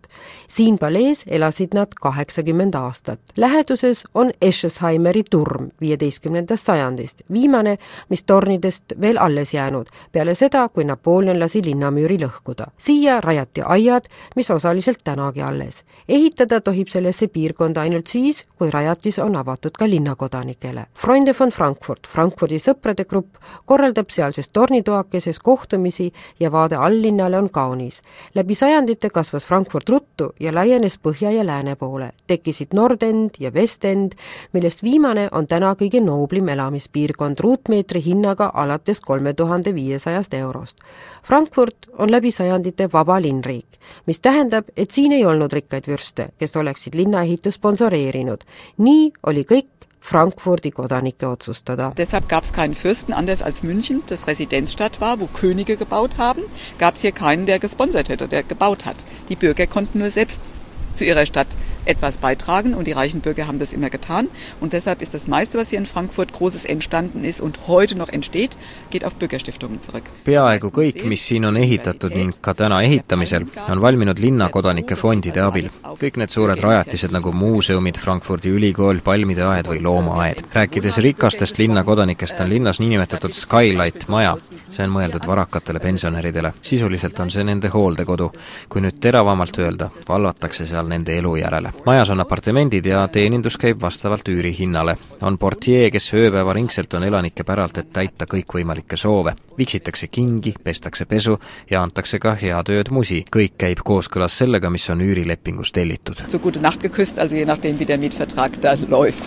siin 0.47 0.77
palees 0.77 1.23
elasid 1.27 1.73
nad 1.73 1.87
kaheksakümmend 2.01 2.75
aastat. 2.75 3.19
läheduses 3.37 4.05
on 4.13 4.31
Eschesheimeri 4.41 5.23
turm 5.29 5.69
viieteistkümnendast 5.81 6.65
sajandist, 6.65 7.21
viimane, 7.33 7.77
mis 8.09 8.23
tornidest 8.23 8.83
veel 9.01 9.17
alles 9.17 9.53
jäänud, 9.53 9.87
peale 10.11 10.35
seda, 10.35 10.69
kui 10.69 10.83
Napoleon 10.83 11.39
lasi 11.39 11.61
linnamüüri 11.65 12.17
lõhkuda. 12.17 12.65
siia 12.77 13.21
rajati 13.21 13.61
aiad, 13.61 14.03
mis 14.35 14.51
osaliselt 14.51 14.99
tänagi 15.03 15.41
alles. 15.41 15.83
ehitada 16.09 16.61
tohib 16.61 16.87
sellesse 16.87 17.27
piirkonda 17.27 17.81
ainult 17.81 18.07
siis, 18.07 18.45
kui 18.57 18.69
rajatis 18.71 19.19
on 19.19 19.35
avatud 19.35 19.71
ka 19.77 19.89
linnakodanikele. 19.89 20.85
Freunde 20.93 21.33
von 21.39 21.49
Frankfurt, 21.49 22.07
Frankfurdi 22.07 22.59
sõprade 22.59 23.05
grupp 23.05 23.20
korraldab 23.65 24.09
sealses 24.09 24.49
tornitoakeses 24.49 25.39
kohtumisi 25.39 26.11
ja 26.39 26.51
vaade 26.51 26.75
alllinnale 26.75 27.37
on 27.37 27.49
kaunis. 27.49 28.01
läbi 28.35 28.55
sajandite 28.55 29.09
kasvas 29.09 29.47
Frankfurt 29.47 29.89
ruttu 29.89 30.33
ja 30.39 30.53
laienes 30.53 30.99
põhja 30.99 31.31
ja 31.31 31.45
lääne 31.45 31.75
poole. 31.75 32.11
tekkisid 32.27 32.67
Nordend 32.73 33.29
ja 33.39 33.51
Westend, 33.51 34.11
millest 34.53 34.83
viimane 34.83 35.29
on 35.31 35.47
täna 35.47 35.75
kõige 35.75 36.01
nooblim 36.01 36.49
elamispiirkond 36.49 37.39
ruutmeetri 37.39 38.03
hinnaga 38.05 38.51
alates 38.53 39.01
kolme 39.01 39.33
tuhande 39.33 39.75
viiesajast 39.75 40.33
eurost. 40.33 40.77
Frankfurt 41.23 41.87
on 41.97 42.11
läbi 42.11 42.31
sajandite 42.31 42.89
vaba 42.93 43.21
linnriik, 43.21 43.79
mis 44.05 44.19
tähendab, 44.19 44.65
et 44.77 44.91
siin 44.91 45.11
ei 45.11 45.25
olnud 45.25 45.53
rikkaid 45.53 45.87
vürste, 45.87 46.29
kes 46.39 46.55
oleksid 46.55 46.95
linnaehitust 46.95 47.55
sponsoreerinud. 47.55 48.41
nii 48.77 49.11
oli 49.23 49.43
kõik 49.43 49.80
Frankfurdi 50.01 50.71
Kodanike 50.71 51.29
otsustada. 51.29 51.93
Deshalb 51.95 52.27
gab 52.27 52.43
es 52.43 52.51
keinen 52.51 52.75
Fürsten, 52.75 53.13
anders 53.13 53.41
als 53.41 53.63
München, 53.63 54.01
das 54.07 54.27
Residenzstadt 54.27 54.99
war, 54.99 55.19
wo 55.19 55.27
Könige 55.27 55.77
gebaut 55.77 56.17
haben, 56.17 56.41
gab 56.79 56.95
es 56.95 57.01
hier 57.01 57.13
keinen, 57.13 57.45
der 57.45 57.59
gesponsert 57.59 58.09
hätte, 58.09 58.27
der 58.27 58.43
gebaut 58.43 58.85
hat. 58.85 59.05
Die 59.29 59.35
Bürger 59.35 59.67
konnten 59.67 59.99
nur 59.99 60.11
selbst 60.11 60.59
zu 60.95 61.05
ihrer 61.05 61.25
Stadt 61.25 61.55
etwas 61.85 62.17
beitragen 62.17 62.73
und 62.73 62.85
die 62.87 62.91
reichen 62.91 63.21
Bürger 63.21 63.47
haben 63.47 63.59
das 63.59 63.73
immer 63.73 63.89
getan 63.89 64.27
und 64.59 64.73
deshalb 64.73 65.01
ist 65.01 65.13
das 65.13 65.27
meiste, 65.27 65.57
was 65.57 65.69
hier 65.69 65.79
in 65.79 65.85
Frankfurt 65.85 66.33
Großes 66.33 66.65
entstanden 66.65 67.23
ist 67.23 67.41
und 67.41 67.67
heute 67.67 67.97
noch 67.97 68.09
entsteht, 68.09 68.57
geht 68.89 69.05
auf 69.05 69.15
Bürgerstiftungen 69.15 69.81
zurück. 69.81 70.03
peaaegu 70.25 70.69
kõik, 70.69 71.03
mis 71.05 71.25
siin 71.25 71.45
on 71.45 71.57
ehitatud 71.57 72.13
ning 72.15 72.33
ka 72.41 72.53
täna 72.53 72.81
ehitamisel, 72.83 73.47
on 73.69 73.81
valminud 73.81 74.19
linnakodanike 74.19 74.95
fondide 74.95 75.41
abil. 75.41 75.69
kõik 75.83 76.17
need 76.17 76.29
suured 76.29 76.59
rajatised 76.59 77.11
nagu 77.11 77.31
muuseumid, 77.31 77.97
Frankfurdi 77.97 78.49
ülikool, 78.49 79.01
palmide 79.03 79.43
aed 79.43 79.67
või 79.67 79.81
loomaaed. 79.81 80.43
rääkides 80.53 80.97
rikastest 80.97 81.57
linnakodanikest, 81.57 82.39
on 82.39 82.49
linnas 82.49 82.79
niinimetatud 82.79 83.33
Skylight 83.33 84.07
maja. 84.07 84.37
see 84.71 84.83
on 84.83 84.93
mõeldud 84.93 85.27
varakatele 85.27 85.79
pensionäridele. 85.79 86.53
sisuliselt 86.61 87.19
on 87.19 87.31
see 87.31 87.43
nende 87.43 87.67
hooldekodu. 87.67 88.31
kui 88.69 88.81
nüüd 88.81 88.99
teravamalt 88.99 89.57
öelda, 89.57 89.89
valvatakse 90.07 90.67
seal 90.67 90.87
nende 90.87 91.17
elu 91.17 91.35
järele 91.35 91.70
majas 91.85 92.09
on 92.09 92.19
apartemendid 92.19 92.85
ja 92.85 93.07
teenindus 93.07 93.57
käib 93.57 93.81
vastavalt 93.81 94.27
üürihinnale. 94.27 94.97
on 95.21 95.37
portjee, 95.37 95.91
kes 95.91 96.13
ööpäevaringselt 96.13 96.93
on 96.93 97.03
elanike 97.03 97.43
päralt, 97.43 97.77
et 97.77 97.93
täita 97.93 98.25
kõikvõimalikke 98.25 98.97
soove. 98.97 99.35
viksitakse 99.57 100.07
kingi, 100.07 100.53
pestakse 100.63 101.05
pesu 101.05 101.39
ja 101.69 101.83
antakse 101.83 102.19
ka 102.19 102.35
head 102.35 102.69
ööd 102.69 102.91
musi. 102.91 103.25
kõik 103.35 103.57
käib 103.57 103.79
kooskõlas 103.85 104.37
sellega, 104.37 104.69
mis 104.69 104.89
on 104.89 105.01
üürilepingus 105.01 105.71
tellitud. 105.71 106.23
So 106.27 106.39
gute 106.39 106.59
Nacht 106.59 106.81
geküsst, 106.81 107.19
also 107.19 107.35
je 107.35 107.45
nachdem, 107.45 107.79
wie 107.79 107.87
der 107.87 107.97
Mietvertrag 107.97 108.61
da 108.61 108.77
läuft. 108.89 109.23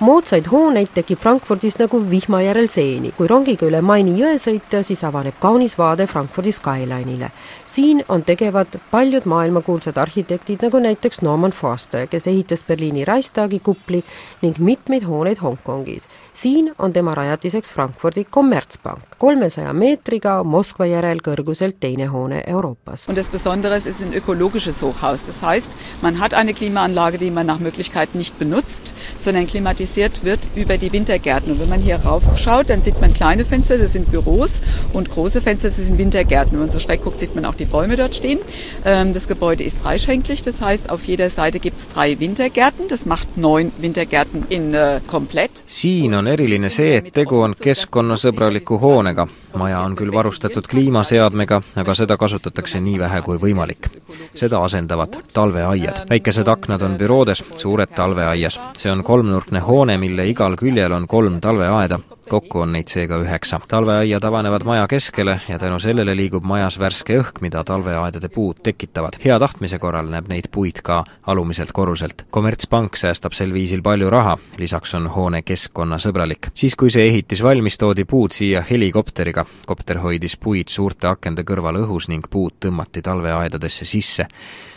Moodsaid 0.00 0.46
hooneid 0.48 0.94
tekib 0.94 1.18
Frankfurdis 1.20 1.76
nagu 1.78 2.00
vihma 2.10 2.40
järel 2.42 2.68
seeni. 2.72 3.12
kui 3.16 3.28
rongiga 3.28 3.66
üle 3.66 3.80
Maini 3.84 4.16
jõe 4.16 4.38
sõita, 4.40 4.82
siis 4.82 5.04
avaneb 5.04 5.36
kaunis 5.40 5.76
vaade 5.78 6.06
Frankfurdi 6.06 6.52
Skyline'ile 6.56 7.30
siin 7.74 8.04
on 8.08 8.24
tegevad 8.24 8.66
paljud 8.90 9.22
maailmakuulsad 9.24 9.96
arhitektid, 9.96 10.58
nagu 10.62 10.78
näiteks 10.78 11.22
Norman 11.22 11.50
Foster, 11.50 12.06
kes 12.06 12.26
ehitas 12.26 12.64
Berliini 12.66 13.04
Reichstagi 13.04 13.60
kupli 13.60 14.02
ning 14.42 14.58
mitmeid 14.58 15.06
hooneid 15.06 15.38
Hongkongis. 15.42 16.08
siin 16.32 16.74
on 16.78 16.92
tema 16.92 17.14
rajatiseks 17.14 17.72
Frankfurdi 17.72 18.24
kommertspank, 18.24 19.02
kolmesaja 19.18 19.72
meetriga 19.72 20.42
Moskva 20.44 20.86
järel 20.86 21.20
kõrguselt 21.22 21.76
teine 21.80 22.06
hoone 22.06 22.42
Euroopas. 22.46 23.08
Und 23.08 23.18
das 23.18 23.28
Besondere 23.28 23.76
ist, 23.76 24.02
ein 24.02 24.14
ökologisches 24.14 24.82
Hochhaus. 24.82 25.26
Das 25.26 25.42
heißt, 25.42 25.76
man 26.02 26.18
hat 26.18 26.34
eine 26.34 26.54
Klimaanlage, 26.54 27.18
die 27.18 27.30
man 27.30 27.46
nach 27.46 27.58
Möglichkeit 27.58 28.14
nicht 28.14 28.38
benutzt, 28.38 28.94
sondern 29.18 29.46
klimatisiert 29.46 29.89
wird 30.24 30.40
über 30.54 30.78
die 30.78 30.92
Wintergärten. 30.92 31.52
Und 31.52 31.60
wenn 31.60 31.68
man 31.68 31.80
hier 31.80 31.96
raufschaut, 31.96 32.70
dann 32.70 32.82
sieht 32.82 33.00
man 33.00 33.12
kleine 33.12 33.44
Fenster, 33.44 33.78
das 33.78 33.92
sind 33.92 34.10
Büros, 34.10 34.62
und 34.92 35.10
große 35.10 35.40
Fenster, 35.40 35.68
das 35.68 35.76
sind 35.76 35.98
Wintergärten. 35.98 36.52
Wenn 36.52 36.60
man 36.60 36.70
so 36.70 36.78
schräg 36.78 37.02
guckt, 37.02 37.20
sieht 37.20 37.34
man 37.34 37.44
auch 37.44 37.54
die 37.54 37.64
Bäume 37.64 37.96
dort 37.96 38.14
stehen. 38.14 38.38
Ähm, 38.84 39.12
das 39.12 39.28
Gebäude 39.28 39.64
ist 39.64 39.84
dreischenklich, 39.84 40.42
das 40.42 40.60
heißt, 40.60 40.90
auf 40.90 41.04
jeder 41.04 41.30
Seite 41.30 41.60
gibt 41.60 41.78
es 41.78 41.88
drei 41.88 42.18
Wintergärten. 42.20 42.88
Das 42.88 43.06
macht 43.06 43.36
neun 43.36 43.72
Wintergärten 43.78 44.44
in 44.48 44.74
äh, 44.74 45.00
komplett. 45.06 45.50
siin 45.66 46.14
on 46.14 46.26
eriline 46.26 46.70
see, 46.70 46.96
et 46.96 47.12
tegu 47.14 47.42
on 47.44 47.54
keskkonnasõbraliku 47.54 48.80
hoonega. 48.80 49.26
Maja 49.54 49.80
on 49.80 49.96
küll 49.96 50.12
varustatud 50.12 50.66
kliimaseadmega, 50.70 51.60
aga 51.76 51.94
seda 51.94 52.16
kasutatakse 52.16 52.80
nii 52.80 52.98
vähe 52.98 53.22
kui 53.22 53.38
võimalik. 53.38 53.90
seda 54.34 54.62
asendavad 54.64 55.16
talveaiad. 55.34 56.06
väikesed 56.10 56.48
aknad 56.48 56.82
on 56.82 56.96
büroodes, 56.96 57.44
suured 57.54 57.94
talveaias. 57.96 58.60
see 58.76 58.92
on 58.92 59.04
kolmnurkne 59.04 59.60
hoone, 59.60 59.98
mille 59.98 60.28
igal 60.28 60.56
küljel 60.56 60.92
on 60.92 61.06
kolm 61.06 61.40
talveaeda 61.40 62.00
kokku 62.30 62.60
on 62.62 62.72
neid 62.72 62.88
seega 62.90 63.18
üheksa. 63.20 63.60
talveaiad 63.68 64.24
avanevad 64.24 64.64
maja 64.64 64.86
keskele 64.88 65.40
ja 65.48 65.58
tänu 65.58 65.78
sellele 65.82 66.14
liigub 66.16 66.44
majas 66.46 66.78
värske 66.78 67.18
õhk, 67.18 67.40
mida 67.40 67.64
talveaedade 67.64 68.28
puud 68.28 68.62
tekitavad. 68.62 69.18
hea 69.24 69.38
tahtmise 69.38 69.78
korral 69.78 70.08
näeb 70.12 70.30
neid 70.30 70.50
puid 70.54 70.82
ka 70.86 71.04
alumiselt 71.26 71.72
korruselt. 71.72 72.26
kommertspank 72.30 72.96
säästab 72.96 73.34
sel 73.34 73.52
viisil 73.52 73.82
palju 73.82 74.10
raha, 74.10 74.38
lisaks 74.58 74.94
on 74.94 75.10
hoone 75.10 75.42
keskkonnasõbralik. 75.42 76.52
siis, 76.54 76.76
kui 76.76 76.90
see 76.90 77.06
ehitis 77.08 77.42
valmis, 77.42 77.78
toodi 77.78 78.04
puud 78.04 78.32
siia 78.32 78.64
helikopteriga. 78.70 79.44
kopter 79.66 79.98
hoidis 79.98 80.36
puid 80.36 80.68
suurte 80.68 81.08
akende 81.08 81.42
kõrval 81.42 81.82
õhus 81.82 82.08
ning 82.08 82.30
puud 82.30 82.60
tõmmati 82.60 83.02
talveaedadesse 83.02 83.84
sisse 83.84 84.26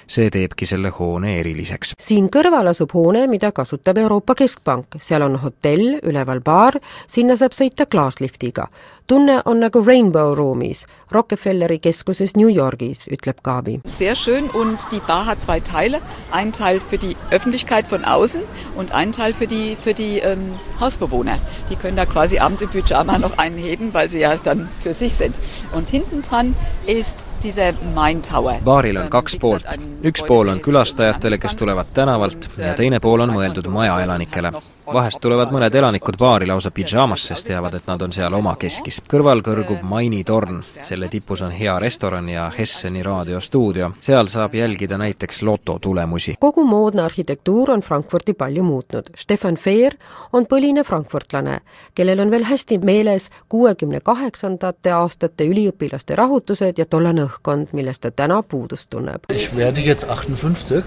see 0.08 0.30
teebki 0.34 0.66
selle 0.70 0.90
hoone 0.94 1.38
eriliseks. 1.40 1.94
siin 2.00 2.30
kõrval 2.34 2.72
asub 2.74 2.94
hoone, 2.94 3.26
mida 3.28 3.52
kasutab 3.52 3.98
Euroopa 3.98 4.36
Keskpank, 4.36 4.98
seal 5.00 5.26
on 5.26 5.38
hotell, 5.44 6.00
üleval 6.04 6.42
baar, 6.42 6.80
sinna 7.08 7.38
saab 7.40 7.56
sõita 7.56 7.86
klaasliftiga. 7.86 8.68
Tunne 9.08 9.42
on 9.46 9.60
nagu 9.60 9.82
Rainbow 9.82 10.34
ruumis, 10.34 10.86
Rockefelleri 11.14 11.80
keskuses 11.80 12.36
New 12.36 12.48
Yorgis, 12.48 13.08
ütleb 13.08 13.44
Gabi. 13.44 13.82
Sehr 13.86 14.16
schön 14.16 14.50
und 14.50 14.92
die 14.92 15.00
Bar 15.00 15.26
hat 15.26 15.42
zwei 15.42 15.60
Teile. 15.60 16.00
Ein 16.32 16.52
Teil 16.52 16.80
für 16.80 16.98
die 16.98 17.16
Öffentlichkeit 17.32 17.88
von 17.88 18.06
außen 18.06 18.42
und 18.76 18.94
ein 18.94 19.12
Teil 19.12 19.34
für 19.34 19.48
die, 19.48 19.76
für 19.76 19.94
die 19.94 20.20
ähm, 20.20 20.56
Hausbewohner. 20.80 21.40
Die 21.70 21.76
können 21.76 21.98
da 21.98 22.06
quasi 22.06 22.40
abends 22.40 22.62
im 22.62 22.70
Pyjama 22.70 23.18
noch 23.20 23.38
einen 23.38 23.58
heben, 23.58 23.94
weil 23.94 24.10
sie 24.10 24.20
ja 24.20 24.36
dann 24.38 24.70
für 24.82 24.94
sich 24.94 25.14
sind. 25.14 25.40
Und 25.76 25.90
hinten 25.90 26.22
dran 26.22 26.56
ist 26.88 27.26
dieser 27.44 27.74
Main 27.94 28.22
Tower. 28.24 28.60
baaril 28.64 28.98
on 28.98 29.10
kaks 29.10 29.38
poolt. 29.38 29.66
üks 30.04 30.24
pool 30.24 30.50
on 30.50 30.62
külastajatele, 30.62 31.38
kes 31.38 31.56
tulevad 31.56 31.94
tänavalt 31.94 32.58
ja 32.58 32.74
teine 32.74 33.00
pool 33.00 33.20
on 33.22 33.36
mõeldud 33.36 33.68
majaelanikele 33.68 34.54
vahest 34.86 35.20
tulevad 35.22 35.52
mõned 35.54 35.76
elanikud 35.76 36.18
baari 36.20 36.48
lausa 36.50 36.72
pidžaamas, 36.72 37.28
sest 37.30 37.48
teavad, 37.48 37.74
et 37.78 37.88
nad 37.88 38.02
on 38.02 38.14
seal 38.14 38.34
omakeskis. 38.34 39.02
kõrval 39.10 39.42
kõrgub 39.46 39.84
Maini 39.84 40.24
torn, 40.24 40.62
selle 40.82 41.08
tipus 41.10 41.42
on 41.42 41.52
hea 41.52 41.78
restoran 41.80 42.30
ja 42.30 42.50
Hesseni 42.58 43.04
raadiostuudio, 43.04 43.92
seal 44.00 44.28
saab 44.28 44.56
jälgida 44.56 44.98
näiteks 44.98 45.42
lototulemusi. 45.42 46.36
kogu 46.40 46.66
moodne 46.66 47.02
arhitektuur 47.02 47.72
on 47.72 47.82
Frankfurti 47.82 48.34
palju 48.34 48.64
muutnud. 48.64 49.10
Stefan 49.16 49.56
Feer 49.56 49.96
on 50.34 50.46
põline 50.46 50.84
frankfurtlane, 50.84 51.60
kellel 51.96 52.20
on 52.20 52.32
veel 52.32 52.44
hästi 52.44 52.78
meeles 52.78 53.30
kuuekümne 53.50 54.00
kaheksandate 54.00 54.92
aastate 54.92 55.46
üliõpilaste 55.46 56.16
rahutused 56.16 56.78
ja 56.78 56.86
tollane 56.86 57.24
õhkkond, 57.24 57.68
millest 57.74 58.02
ta 58.02 58.12
täna 58.12 58.44
puudust 58.44 58.90
tunneb. 58.90 59.30
Ich 59.32 59.56
werde 59.56 59.82
jetzt 59.82 60.08
58 60.10 60.84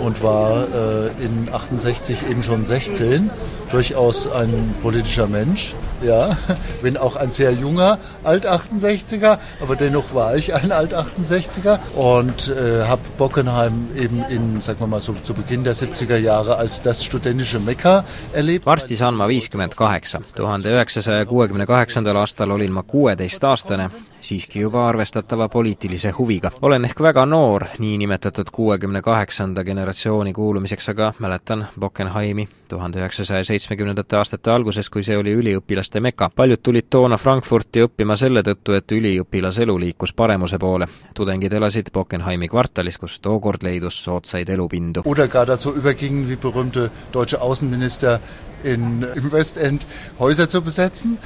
und 0.00 0.22
war 0.22 0.62
äh, 0.62 1.24
in 1.24 1.48
68 1.52 2.30
eben 2.30 2.42
schon 2.42 2.64
16 2.64 3.30
durchaus 3.70 4.30
ein 4.30 4.74
politischer 4.82 5.26
Mensch, 5.26 5.74
ja, 6.02 6.36
wenn 6.82 6.96
auch 6.96 7.16
ein 7.16 7.30
sehr 7.30 7.52
junger 7.52 7.98
Alt-68er, 8.24 9.38
aber 9.60 9.76
dennoch 9.76 10.14
war 10.14 10.36
ich 10.36 10.54
ein 10.54 10.72
Alt-68er 10.72 11.78
und 11.94 12.48
äh, 12.48 12.84
habe 12.84 13.02
Bockenheim 13.18 13.88
eben 13.96 14.24
in, 14.28 14.60
sagen 14.60 14.80
wir 14.80 14.86
mal 14.86 15.00
so, 15.00 15.14
zu 15.22 15.34
Beginn 15.34 15.64
der 15.64 15.74
70er 15.74 16.16
Jahre 16.16 16.56
als 16.56 16.80
das 16.80 17.04
studentische 17.04 17.60
Mekka 17.60 18.04
erlebt. 18.32 18.66
varsti 18.66 18.96
saan 18.96 19.14
ma 19.14 19.28
viiskümmend 19.28 19.76
kaheksa. 19.76 20.20
tuhande 20.36 20.70
üheksasaja 20.70 21.26
kuuekümne 21.26 21.66
kaheksandal 21.66 22.16
aastal 22.16 22.50
olin 22.50 22.72
ma 22.72 22.82
kuueteistaastane, 22.82 23.90
siiski 24.20 24.60
juba 24.60 24.88
arvestatava 24.88 25.48
poliitilise 25.48 26.10
huviga. 26.10 26.50
olen 26.62 26.84
ehk 26.84 27.00
väga 27.00 27.26
noor 27.26 27.64
niinimetatud 27.78 28.46
kuuekümne 28.52 29.02
kaheksanda 29.02 29.64
generatsiooni 29.64 30.32
kuulumiseks, 30.32 30.88
aga 30.88 31.12
mäletan 31.18 31.66
Bockenheimi 31.80 32.48
tuhande 32.68 32.98
üheksasaja 32.98 33.44
seitsmekümnendate 33.44 34.16
aastate 34.16 34.50
alguses, 34.50 34.90
kui 34.90 35.02
see 35.02 35.16
oli 35.16 35.34
üliõpilaste 35.34 36.00
meka. 36.00 36.30
paljud 36.36 36.62
tulid 36.62 36.88
toona 36.90 37.16
Frankfurti 37.16 37.84
õppima 37.86 38.16
selle 38.16 38.42
tõttu, 38.42 38.74
et 38.76 38.92
üliõpilaselu 38.92 39.78
liikus 39.80 40.12
paremuse 40.12 40.58
poole. 40.58 40.88
tudengid 41.14 41.52
elasid 41.52 41.90
Bockenheimi 41.92 42.48
kvartalis, 42.48 42.98
kus 42.98 43.20
tookord 43.20 43.62
leidus 43.62 44.04
soodsaid 44.04 44.48
elupindu. 44.48 45.02
Oder 45.04 45.28
gar 45.28 45.46
dazu 45.46 45.74
übergingen, 45.76 46.28
wie 46.28 46.36
berühmte 46.36 46.90
deutsche 47.12 47.40
Außenminister 47.40 48.20
in, 48.64 49.06
im 49.14 49.32
Westend 49.32 49.86
Häuser 50.18 50.48
zu 50.48 50.62
besetzen, 50.62 51.18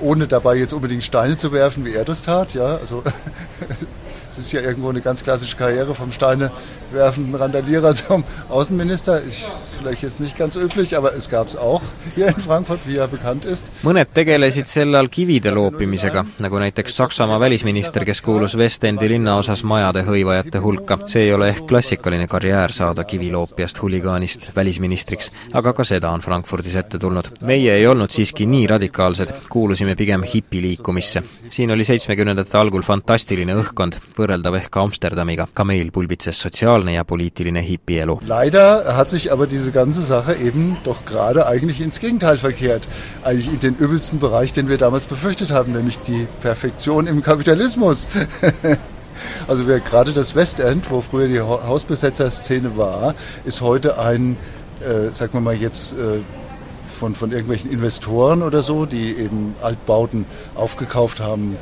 ohne 0.00 0.26
dabei 0.26 0.56
jetzt 0.56 0.72
unbedingt 0.72 1.02
Steine 1.02 1.36
zu 1.36 1.52
werfen, 1.52 1.69
wie 1.78 1.94
er 1.94 2.04
das 2.04 2.22
tat. 2.22 2.54
Ja, 2.54 2.76
also 2.76 3.02
es 4.30 4.38
ist 4.38 4.52
ja 4.52 4.60
irgendwo 4.60 4.88
eine 4.90 5.00
ganz 5.00 5.22
klassische 5.22 5.56
Karriere 5.56 5.94
vom 5.94 6.12
Steine 6.12 6.50
werfenden 6.92 7.34
Randalierer 7.34 7.94
zum 7.94 8.24
Außenminister. 8.48 9.22
Ich, 9.26 9.44
vielleicht 9.78 10.02
jetzt 10.02 10.20
nicht 10.20 10.36
ganz 10.36 10.56
üblich, 10.56 10.96
aber 10.96 11.14
es 11.14 11.28
gab 11.28 11.46
es 11.46 11.56
auch 11.56 11.82
hier 12.14 12.28
in 12.28 12.34
Frankfurt, 12.34 12.80
wie 12.86 12.96
ja 12.96 13.06
bekannt 13.06 13.44
ist. 13.44 13.72
mõned 13.84 14.10
tegelesid 14.14 14.68
sel 14.68 14.92
ajal 14.94 15.08
kivide 15.08 15.50
loopimisega, 15.54 16.24
nagu 16.44 16.58
näiteks 16.60 16.96
Saksamaa 17.00 17.38
välisminister, 17.40 18.04
kes 18.04 18.20
kuulus 18.20 18.56
Westendi 18.58 19.08
linnaosas 19.08 19.62
majade 19.64 20.02
hõivajate 20.04 20.60
hulka. 20.60 20.98
see 21.06 21.22
ei 21.22 21.32
ole 21.32 21.48
ehk 21.48 21.66
klassikaline 21.68 22.26
karjäär 22.28 22.72
saada 22.72 23.04
kiviloopijast 23.04 23.80
huligaanist 23.82 24.50
välisministriks, 24.56 25.30
aga 25.52 25.72
ka 25.72 25.84
seda 25.84 26.10
on 26.10 26.20
Frankfurdis 26.20 26.76
ette 26.76 26.98
tulnud. 26.98 27.32
meie 27.42 27.74
ei 27.74 27.86
olnud 27.86 28.10
siiski 28.10 28.46
nii 28.46 28.66
radikaalsed, 28.66 29.32
kuulusime 29.48 29.96
pigem 29.96 30.22
hipiliikumisse. 30.22 31.22
siin 31.50 31.70
oli 31.70 31.84
seitsmekümnendate 31.84 32.58
algul 32.58 32.82
fantastiline 32.82 33.54
õhkkond, 33.54 33.96
võrreldav 34.20 34.54
ehk 34.60 34.76
Amsterdamiga. 34.76 35.46
ka 35.54 35.64
meil 35.64 35.90
pulbitses 35.90 36.38
sotsiaalne 36.44 36.94
ja 36.94 37.04
poliitiline 37.04 37.60
hipielu. 37.64 38.18
Leider 38.26 38.96
hat 38.96 39.10
sich 39.10 39.32
aber 39.32 39.46
diese 39.46 39.72
ganze 39.72 40.02
Sache 40.02 40.34
eben 40.34 40.76
doch 40.84 41.04
gerade 41.04 41.46
eigentlich 41.46 41.80
ins 41.80 41.98
Gegenteil 42.00 42.36
verkehrt. 42.38 42.88
Eigentlich 43.24 43.52
in 43.52 43.60
den 43.60 43.74
übelsten 43.76 44.18
Bereich, 44.20 44.52
den 44.52 44.68
wir 44.68 44.78
damals 44.78 45.06
befürchtet 45.06 45.50
haben, 45.50 45.72
nämlich 45.72 45.98
die 46.00 46.26
Perfektion 46.42 47.06
im 47.06 47.22
Kapitalismus. 47.22 48.08
Also 49.48 49.68
wir, 49.68 49.80
gerade 49.80 50.12
das 50.12 50.34
Westend, 50.34 50.90
wo 50.90 51.02
früher 51.02 51.28
die 51.28 51.40
Ha- 51.40 51.66
Hausbesetzerszene 51.66 52.78
war, 52.78 53.14
ist 53.44 53.60
heute 53.60 53.98
ein, 53.98 54.38
äh, 54.80 55.12
sagen 55.12 55.34
wir 55.34 55.40
mal 55.42 55.54
jetzt, 55.54 55.92
äh, 55.92 56.20
von, 56.86 57.14
von 57.14 57.30
irgendwelchen 57.30 57.70
Investoren 57.70 58.42
oder 58.42 58.62
so, 58.62 58.86
die 58.86 59.12
eben 59.16 59.54
Altbauten 59.62 60.24
aufgekauft 60.54 61.20
haben 61.20 61.56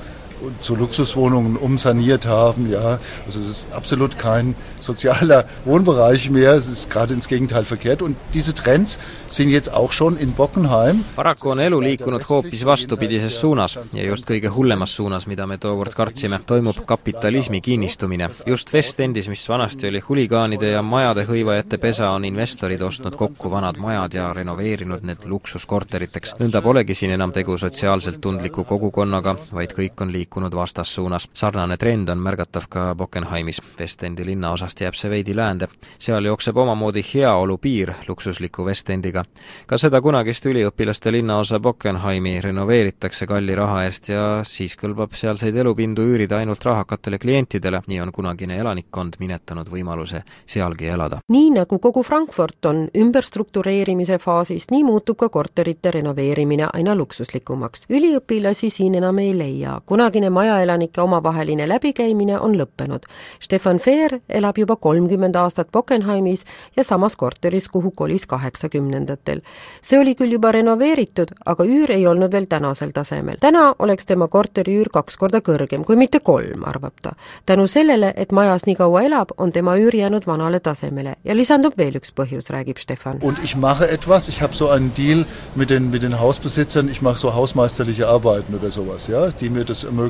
zu 0.60 0.74
Luxuswohnungen 0.74 1.56
umsaniert 1.56 2.26
haben. 2.26 2.70
Ja, 2.70 2.98
also 3.26 3.40
es 3.40 3.48
ist 3.48 3.74
absolut 3.74 4.18
kein 4.18 4.54
sozialer 4.78 5.44
Wohnbereich 5.64 6.30
mehr. 6.30 6.52
Es 6.52 6.68
ist 6.68 6.90
gerade 6.90 7.14
ins 7.14 7.28
Gegenteil 7.28 7.64
verkehrt. 7.64 8.02
Und 8.02 8.16
diese 8.34 8.54
Trends 8.54 8.98
sind 9.28 9.50
jetzt 9.50 9.72
auch 9.72 9.92
schon 9.92 10.16
in 10.16 10.32
Bockenheim. 10.32 11.04
paraku 11.16 11.50
on 11.50 11.58
elu 11.58 11.80
liikunud 11.80 12.22
hoopis 12.28 12.64
vastupidises 12.64 13.40
suunas 13.40 13.78
ja 13.92 14.04
just 14.04 14.28
kõige 14.28 14.50
hullemas 14.54 14.94
suunas, 14.96 15.26
mida 15.26 15.46
me 15.46 15.58
tookord 15.58 15.94
kartsime, 15.94 16.38
toimub 16.46 16.84
kapitalismi 16.86 17.60
kinnistumine. 17.60 18.30
just 18.46 18.72
Westendis, 18.72 19.28
mis 19.28 19.48
vanasti 19.48 19.88
oli 19.88 20.00
huligaanide 20.08 20.70
ja 20.70 20.82
majade 20.82 21.24
hõivajate 21.28 21.78
pesa, 21.78 22.10
on 22.10 22.24
investorid 22.24 22.82
ostnud 22.82 23.16
kokku 23.16 23.50
vanad 23.50 23.76
majad 23.76 24.14
ja 24.14 24.32
renoveerinud 24.32 25.02
need 25.02 25.24
luksuskorteriteks. 25.24 26.34
nõnda 26.40 26.62
polegi 26.62 26.94
siin 26.94 27.10
enam 27.10 27.32
tegu 27.32 27.58
sotsiaalselt 27.58 28.20
tundliku 28.20 28.64
kogukonnaga, 28.64 29.36
vaid 29.52 29.74
kõik 29.76 30.02
on 30.02 30.12
liikunud 30.12 30.27
liikunud 30.28 30.54
vastassuunas. 30.54 31.28
sarnane 31.32 31.76
trend 31.76 32.08
on 32.08 32.18
märgatav 32.18 32.62
ka 32.68 32.94
Bockenheimis. 32.94 33.62
Westendi 33.80 34.26
linnaosast 34.26 34.80
jääb 34.80 34.94
see 34.94 35.10
veidi 35.10 35.36
läände. 35.36 35.68
seal 35.98 36.24
jookseb 36.24 36.56
omamoodi 36.56 37.02
heaolu 37.14 37.58
piir 37.58 37.92
luksusliku 38.08 38.64
Westendiga. 38.64 39.24
ka 39.66 39.78
seda 39.78 40.00
kunagist 40.00 40.46
üliõpilaste 40.46 41.12
linnaosa 41.12 41.60
Bockenheimi 41.60 42.40
renoveeritakse 42.40 43.26
kalli 43.26 43.54
raha 43.54 43.84
eest 43.84 44.08
ja 44.08 44.40
siis 44.44 44.76
kõlbab 44.76 45.14
sealseid 45.14 45.56
elupindu 45.56 46.02
üürida 46.02 46.36
ainult 46.36 46.64
rahakatele 46.64 47.18
klientidele, 47.18 47.82
nii 47.86 48.00
on 48.00 48.12
kunagine 48.12 48.58
elanikkond 48.58 49.14
minetanud 49.18 49.68
võimaluse 49.68 50.22
sealgi 50.46 50.86
elada. 50.86 51.18
nii 51.28 51.50
nagu 51.50 51.78
kogu 51.78 52.02
Frankfurt 52.02 52.66
on 52.66 52.88
ümberstruktureerimise 52.96 54.18
faasis, 54.18 54.70
nii 54.70 54.84
muutub 54.84 55.16
ka 55.16 55.28
korterite 55.28 55.90
renoveerimine 55.90 56.68
aina 56.72 56.94
luksuslikumaks. 56.94 57.86
üliõpilasi 57.90 58.70
siin 58.70 58.94
enam 58.94 59.18
ei 59.18 59.38
leia, 59.38 59.80
kunagine 60.18 60.30
majaelanike 60.30 61.00
omavaheline 61.00 61.68
läbikäimine 61.68 62.38
on 62.40 62.56
lõppenud. 62.58 63.06
Stefan 63.40 63.78
Feer 63.78 64.18
elab 64.28 64.58
juba 64.58 64.76
kolmkümmend 64.76 65.36
aastat 65.36 65.70
Bockenheimis 65.72 66.44
ja 66.76 66.84
samas 66.84 67.16
korteris, 67.16 67.68
kuhu 67.68 67.90
kolis 67.90 68.26
kaheksakümnendatel. 68.26 69.40
see 69.82 69.98
oli 69.98 70.14
küll 70.14 70.32
juba 70.32 70.52
renoveeritud, 70.52 71.28
aga 71.46 71.64
üür 71.64 71.90
ei 71.90 72.06
olnud 72.06 72.32
veel 72.32 72.46
tänasel 72.46 72.90
tasemel. 72.90 73.36
täna 73.40 73.74
oleks 73.78 74.06
tema 74.06 74.28
korteri 74.28 74.78
üür 74.78 74.88
kaks 74.92 75.16
korda 75.16 75.38
kõrgem, 75.38 75.84
kui 75.84 75.96
mitte 75.96 76.20
kolm, 76.20 76.64
arvab 76.64 76.94
ta. 77.02 77.12
tänu 77.46 77.66
sellele, 77.66 78.12
et 78.16 78.32
majas 78.32 78.66
nii 78.66 78.74
kaua 78.74 79.02
elab, 79.02 79.28
on 79.36 79.52
tema 79.52 79.76
üür 79.76 79.94
jäänud 79.94 80.26
vanale 80.26 80.60
tasemele 80.60 81.16
ja 81.24 81.34
lisandub 81.34 81.78
veel 81.78 81.94
üks 81.94 82.10
põhjus, 82.12 82.50
räägib 82.50 82.78
Stefan. 82.78 83.18
Und 83.22 83.38
ich 83.44 83.56
mache 83.56 83.88
etwas, 83.88 84.28
ich 84.28 84.42
habe 84.42 84.54
so 84.54 84.68
einen 84.68 84.92
Deal 84.94 85.24
mit 85.54 85.70
den, 85.70 85.90
mit 85.90 86.02
den 86.02 86.18
Hausbesitzern, 86.20 86.88
ich 86.88 87.02
mache 87.02 87.18
so 87.18 87.34
hausmeisterliche 87.34 88.08
Arbeiten 88.08 88.54
oder 88.54 88.70
sowas, 88.70 89.06
ja, 89.06 89.30
die 89.30 89.50
mir 89.50 89.64
das 89.64 89.84
ermöglichen. 89.84 90.07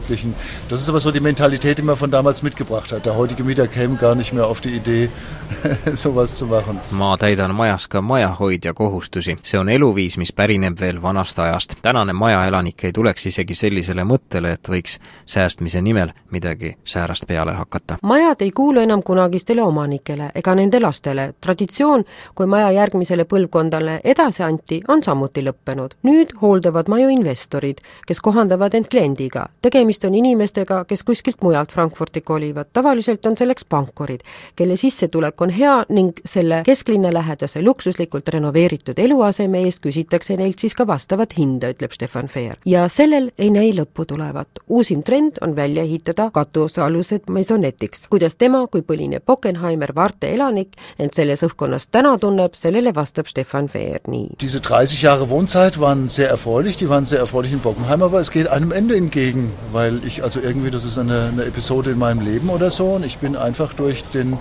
Das 0.68 0.80
ist 0.80 0.88
aber 0.88 1.00
so 1.00 1.10
die 1.10 1.20
Mentalität, 1.20 1.78
die 1.78 1.82
man 1.82 1.96
von 1.96 2.10
damals 2.10 2.42
mitgebracht 2.42 2.92
hat. 2.92 3.06
Der 3.06 3.16
heutige 3.16 3.44
Mieter 3.44 3.66
käme 3.66 3.96
gar 3.96 4.14
nicht 4.14 4.32
mehr 4.32 4.46
auf 4.46 4.60
die 4.60 4.76
Idee, 4.76 5.08
sowas 5.94 6.38
zu 6.38 6.46
machen. 6.46 6.80
ma 6.90 7.16
täidan 7.16 7.54
majas 7.54 7.88
ka 7.88 8.02
majahoidja 8.02 8.74
kohustusi. 8.74 9.36
see 9.42 9.60
on 9.60 9.68
eluviis, 9.68 10.18
mis 10.18 10.32
pärineb 10.32 10.80
veel 10.80 11.02
vanast 11.02 11.38
ajast. 11.38 11.74
tänane 11.82 12.12
majaelanik 12.12 12.84
ei 12.84 12.92
tuleks 12.92 13.26
isegi 13.26 13.54
sellisele 13.54 14.04
mõttele, 14.04 14.52
et 14.52 14.68
võiks 14.68 14.98
säästmise 15.26 15.80
nimel 15.80 16.12
midagi 16.30 16.76
säärast 16.84 17.26
peale 17.26 17.52
hakata. 17.52 17.96
majad 18.02 18.40
ei 18.40 18.50
kuulu 18.50 18.80
enam 18.80 19.02
kunagistele 19.02 19.62
omanikele 19.62 20.30
ega 20.34 20.54
nende 20.54 20.80
lastele. 20.80 21.34
traditsioon, 21.40 22.04
kui 22.34 22.46
maja 22.46 22.70
järgmisele 22.70 23.24
põlvkondale 23.24 24.00
edasi 24.04 24.42
anti, 24.42 24.82
on 24.88 25.02
samuti 25.02 25.42
lõppenud. 25.42 25.94
nüüd 26.02 26.36
hooldavad 26.42 26.88
maju 26.88 27.08
investorid, 27.08 27.78
kes 28.06 28.20
kohandavad 28.20 28.74
end 28.74 28.86
kliendiga. 28.88 29.48
tegemist 29.62 29.87
on 30.04 30.14
inimestega, 30.14 30.84
kes 30.84 31.02
kuskilt 31.02 31.42
mujalt 31.42 31.72
Frankfurti 31.72 32.20
kolivad. 32.20 32.66
tavaliselt 32.72 33.26
on 33.26 33.36
selleks 33.36 33.64
pankurid, 33.64 34.20
kelle 34.56 34.76
sissetulek 34.76 35.40
on 35.40 35.50
hea 35.50 35.84
ning 35.88 36.12
selle 36.24 36.62
kesklinna 36.66 37.12
lähedase 37.12 37.62
luksuslikult 37.62 38.28
renoveeritud 38.28 38.98
eluaseme 38.98 39.62
eest 39.64 39.80
küsitakse 39.80 40.36
neilt 40.36 40.58
siis 40.58 40.74
ka 40.74 40.86
vastavat 40.86 41.36
hinda, 41.38 41.70
ütleb 41.72 41.92
Stefan 41.92 42.28
Feer. 42.28 42.56
ja 42.66 42.88
sellel 42.88 43.30
ei 43.38 43.50
näi 43.50 43.72
lõppu 43.72 44.04
tulevat. 44.06 44.48
uusim 44.68 45.02
trend 45.02 45.38
on 45.40 45.56
välja 45.56 45.82
ehitada 45.82 46.30
katusealused 46.30 47.28
maisonetiks. 47.28 48.08
kuidas 48.08 48.36
tema 48.36 48.66
kui 48.66 48.82
põline 48.82 49.20
Bockenheimer 49.20 49.94
Varte 49.94 50.32
elanik 50.34 50.76
end 50.98 51.14
selles 51.14 51.42
õhkkonnas 51.42 51.88
täna 51.90 52.18
tunneb, 52.18 52.54
sellele 52.54 52.94
vastab 52.94 53.26
Stefan 53.26 53.68
Feer 53.68 54.00
nii. 54.06 54.36
Diese 54.40 54.60
30 54.60 55.02
Jahre 55.02 55.30
Wohnzeit 55.30 55.80
waren 55.80 56.08
sehr 56.08 56.30
erfreulich, 56.30 56.76
die 56.76 56.88
waren 56.88 57.06
sehr 57.06 57.20
erfreulich 57.20 57.52
in 57.52 57.60
Bockenheim, 57.60 58.02
aber 58.02 58.20
es 58.20 58.30
geht 58.30 58.48
einem 58.48 58.72
Ende 58.72 58.96
entgegen, 58.96 59.52
weil 59.78 60.04
ich 60.04 60.24
also 60.24 60.40
irgendwie, 60.40 60.70
das 60.70 60.84
ist 60.84 60.98
eine, 60.98 61.30
eine 61.32 61.44
Episode 61.44 61.92
in 61.92 61.98
meinem 61.98 62.20
Leben 62.20 62.50
oder 62.50 62.68
so 62.68 62.94
und 62.96 63.04
ich 63.04 63.18
bin 63.18 63.36
einfach 63.36 63.74
durch 63.74 64.02
den, 64.06 64.36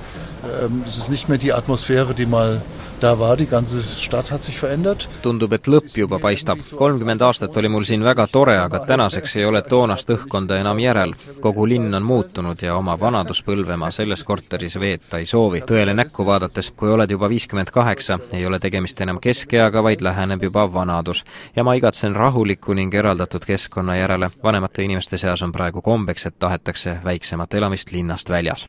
es 0.86 0.98
ist 0.98 1.10
nicht 1.10 1.30
mehr 1.30 1.38
die 1.38 1.54
Atmosphäre, 1.54 2.14
die 2.14 2.26
mal 2.26 2.62
da 3.00 3.20
war, 3.20 3.38
die 3.38 3.46
ganze 3.46 3.82
Stadt 3.82 4.32
hat 4.32 4.44
sich 4.44 4.58
verändert. 4.60 5.08
tundub, 5.22 5.54
et 5.54 5.68
lõpp 5.68 5.98
juba 5.98 6.20
paistab. 6.20 6.60
kolmkümmend 6.76 7.22
aastat 7.22 7.58
oli 7.58 7.70
mul 7.70 7.86
siin 7.86 8.04
väga 8.04 8.28
tore, 8.28 8.58
aga 8.58 8.80
tänaseks 8.80 9.36
ei 9.36 9.46
ole 9.46 9.62
toonast 9.62 10.10
õhkkonda 10.10 10.58
enam 10.60 10.80
järel. 10.80 11.14
kogu 11.42 11.68
linn 11.68 11.94
on 11.94 12.04
muutunud 12.04 12.62
ja 12.62 12.76
oma 12.76 12.98
vanaduspõlve 13.00 13.78
ma 13.78 13.92
selles 13.92 14.24
korteris 14.24 14.80
veeta 14.80 15.18
ei 15.18 15.26
soovi. 15.26 15.62
tõele 15.62 15.94
näkku 15.94 16.26
vaadates, 16.26 16.72
kui 16.72 16.90
oled 16.90 17.12
juba 17.12 17.30
viiskümmend 17.30 17.72
kaheksa, 17.72 18.20
ei 18.34 18.46
ole 18.46 18.60
tegemist 18.60 19.02
enam 19.02 19.20
keskeaga, 19.20 19.84
vaid 19.84 20.02
läheneb 20.02 20.44
juba 20.44 20.74
vanadus. 20.74 21.24
ja 21.56 21.64
ma 21.64 21.74
igatsen 21.74 22.16
rahuliku 22.16 22.74
ning 22.74 22.94
eraldatud 22.94 23.46
keskkonna 23.46 23.96
järele. 23.96 24.32
vanemate 24.44 24.84
inimeste 24.84 25.18
seas 25.18 25.42
on 25.42 25.52
praegu 25.52 25.82
kombeks, 25.82 26.26
et 26.26 26.40
tahetakse 26.40 27.00
väiksemat 27.04 27.54
elamist 27.54 27.92
linnast 27.92 28.30
väljas. 28.30 28.66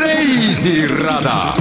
Reisirada 0.00 1.52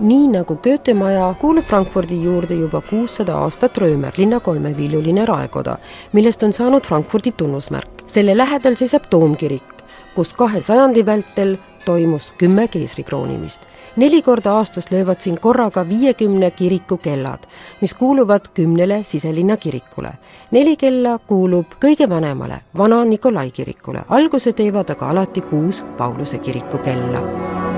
nii 0.00 0.28
nagu 0.28 0.56
Goethe 0.56 0.94
maja 0.94 1.34
kuulub 1.40 1.64
Frankfurdi 1.64 2.22
juurde 2.22 2.54
juba 2.54 2.80
kuussada 2.80 3.34
aastat 3.36 3.78
Röömer, 3.78 4.12
linna 4.16 4.40
kolmeviljuline 4.40 5.26
raekoda, 5.28 5.76
millest 6.12 6.42
on 6.42 6.52
saanud 6.52 6.82
Frankfurdi 6.88 7.32
tunnusmärk. 7.36 8.02
selle 8.06 8.36
lähedal 8.36 8.74
seisab 8.74 9.02
toomkirik, 9.10 9.79
kus 10.20 10.34
kahe 10.36 10.60
sajandi 10.60 11.00
vältel 11.06 11.54
toimus 11.84 12.32
kümme 12.38 12.68
keisri 12.68 13.04
kroonimist. 13.04 13.60
neli 13.96 14.22
korda 14.22 14.52
aastas 14.52 14.90
löövad 14.90 15.20
siin 15.20 15.40
korraga 15.40 15.88
viiekümne 15.88 16.50
kiriku 16.50 16.96
kellad, 16.96 17.48
mis 17.80 17.94
kuuluvad 17.94 18.52
kümnele 18.54 19.00
siselinna 19.04 19.56
kirikule. 19.56 20.12
neli 20.50 20.76
kella 20.76 21.18
kuulub 21.18 21.66
kõige 21.84 22.08
vanemale, 22.08 22.60
vana 22.76 23.04
Nikolai 23.04 23.50
kirikule, 23.50 24.04
alguse 24.08 24.52
teevad 24.52 24.90
aga 24.90 25.10
alati 25.10 25.40
kuus 25.40 25.84
Pauluse 25.96 26.38
kiriku 26.38 26.78
kella 26.78 27.69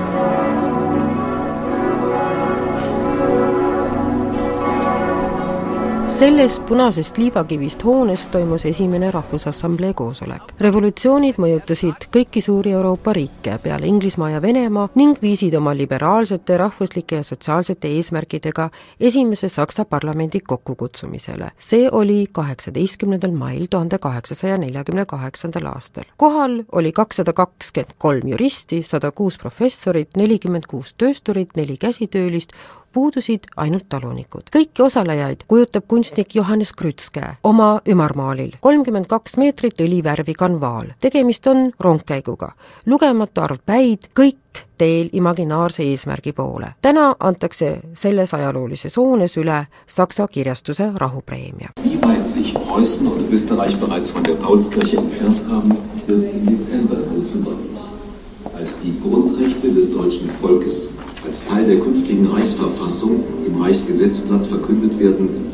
sellest 6.23 6.65
punasest 6.65 7.17
liivakivist 7.17 7.81
hoonest 7.83 8.31
toimus 8.31 8.63
esimene 8.65 9.11
Rahvusassamblee 9.11 9.93
koosolek. 9.93 10.53
revolutsioonid 10.59 11.35
mõjutasid 11.35 12.05
kõiki 12.15 12.39
suuri 12.41 12.71
Euroopa 12.71 13.11
riike 13.13 13.57
peale 13.63 13.89
Inglismaa 13.91 14.29
ja 14.29 14.41
Venemaa 14.41 14.87
ning 14.95 15.19
viisid 15.21 15.53
oma 15.59 15.73
liberaalsete, 15.75 16.57
rahvuslike 16.57 17.15
ja 17.19 17.23
sotsiaalsete 17.23 17.87
eesmärkidega 17.87 18.69
esimese 18.99 19.49
Saksa 19.49 19.85
parlamendi 19.85 20.39
kokkukutsumisele. 20.39 21.51
see 21.59 21.89
oli 21.91 22.25
kaheksateistkümnendal 22.31 23.31
mail 23.31 23.65
tuhande 23.69 23.97
kaheksasaja 23.97 24.57
neljakümne 24.57 25.05
kaheksandal 25.05 25.65
aastal. 25.65 26.03
kohal 26.17 26.63
oli 26.71 26.91
kakssada 26.91 27.33
kakskümmend 27.33 27.93
kolm 27.97 28.27
juristi, 28.27 28.81
sada 28.81 29.11
kuus 29.11 29.37
professorit, 29.37 30.09
nelikümmend 30.17 30.63
kuus 30.67 30.93
töösturit, 30.93 31.49
neli 31.55 31.77
käsitöölist, 31.77 32.53
puudusid 32.93 33.49
ainult 33.57 33.89
talunikud. 33.89 34.49
kõiki 34.55 34.85
osalejaid 34.85 35.43
kujutab 35.47 35.87
kunstnik 36.13 36.35
Johannes 36.35 36.73
Krütske 36.73 37.21
oma 37.43 37.81
ümarmaalil. 37.85 38.51
kolmkümmend 38.61 39.05
kaks 39.05 39.37
meetrit 39.37 39.79
õlivärvi 39.81 40.33
kanvaal. 40.37 40.93
tegemist 41.01 41.47
on 41.47 41.71
rongkäiguga. 41.79 42.51
lugematu 42.85 43.41
arv 43.41 43.57
päid, 43.65 43.97
kõik 44.13 44.37
teel 44.77 45.09
imaginaarse 45.11 45.83
eesmärgi 45.83 46.31
poole. 46.31 46.75
täna 46.81 47.15
antakse 47.19 47.79
selles 47.93 48.33
ajaloolises 48.33 48.97
hoones 48.97 49.37
üle 49.37 49.65
Saksa 49.87 50.27
kirjastuse 50.27 50.91
rahupreemia. 50.95 51.69
Als 58.59 58.83
die 58.83 58.93
Grundrechte 59.01 59.75
des 59.75 59.91
deutschen 59.91 60.29
Volkes 60.41 60.93
als 61.25 61.45
Teil 61.45 61.65
der 61.65 61.79
künftigen 61.79 62.27
Reichsverfassung 62.27 63.23
im 63.47 63.61
Reichsgesetzblatt 63.61 64.45
verkündet 64.45 64.99
werden, 64.99 65.53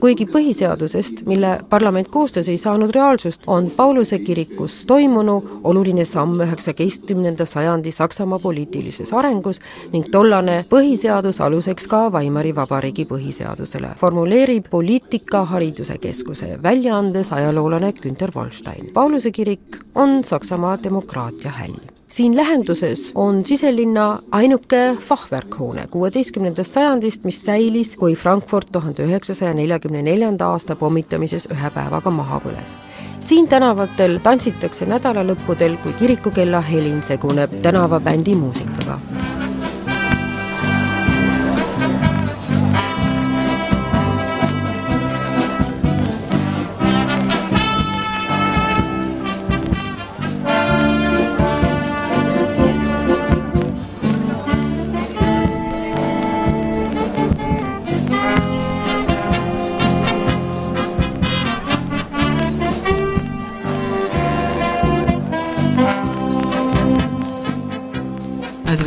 kuigi 0.00 0.26
põhiseadusest, 0.30 1.24
mille 1.26 1.48
parlament 1.68 2.08
koostas, 2.14 2.46
ei 2.48 2.58
saanud 2.62 2.92
reaalsust, 2.94 3.42
on 3.50 3.70
Pauluse 3.76 4.18
kirikus 4.22 4.76
toimunu 4.86 5.34
oluline 5.64 6.04
samm 6.04 6.38
üheksateistkümnenda 6.44 7.46
sajandi 7.46 7.90
Saksamaa 7.90 8.38
poliitilises 8.38 9.12
arengus 9.12 9.58
ning 9.92 10.06
tollane 10.12 10.60
põhiseadus 10.70 11.42
aluseks 11.42 11.90
ka 11.90 12.04
Weimari 12.14 12.54
Vabariigi 12.54 13.08
põhiseadusele, 13.10 13.96
formuleerib 13.98 14.70
Poliitika 14.70 15.44
Hariduse 15.44 15.98
Keskuse 15.98 16.54
väljaandes 16.62 17.32
ajaloolane 17.32 17.92
Günter 17.98 18.30
Wallstein. 18.36 18.92
Pauluse 18.94 19.30
kirik 19.34 19.82
on 19.94 20.20
Saksamaa 20.24 20.78
demokraatia 20.82 21.50
häll 21.50 21.95
siin 22.08 22.36
lähenduses 22.36 23.12
on 23.14 23.46
siselinna 23.46 24.18
ainuke 24.32 24.96
fahverkhoone 25.00 25.86
kuueteistkümnendast 25.90 26.72
sajandist, 26.72 27.24
mis 27.24 27.44
säilis, 27.44 27.96
kui 27.96 28.14
Frankfurt 28.14 28.72
tuhande 28.72 29.04
üheksasaja 29.04 29.54
neljakümne 29.54 30.02
neljanda 30.02 30.48
aasta 30.48 30.76
pommitamises 30.76 31.48
ühe 31.52 31.70
päevaga 31.74 32.10
maha 32.10 32.40
põles. 32.44 32.76
Siin 33.20 33.48
tänavatel 33.48 34.18
tantsitakse 34.22 34.86
nädalalõppudel, 34.86 35.78
kui 35.82 35.92
kirikukella 35.98 36.60
helin 36.60 37.02
seguneb 37.02 37.58
tänavabändi 37.62 38.36
muusikaga 38.38 39.00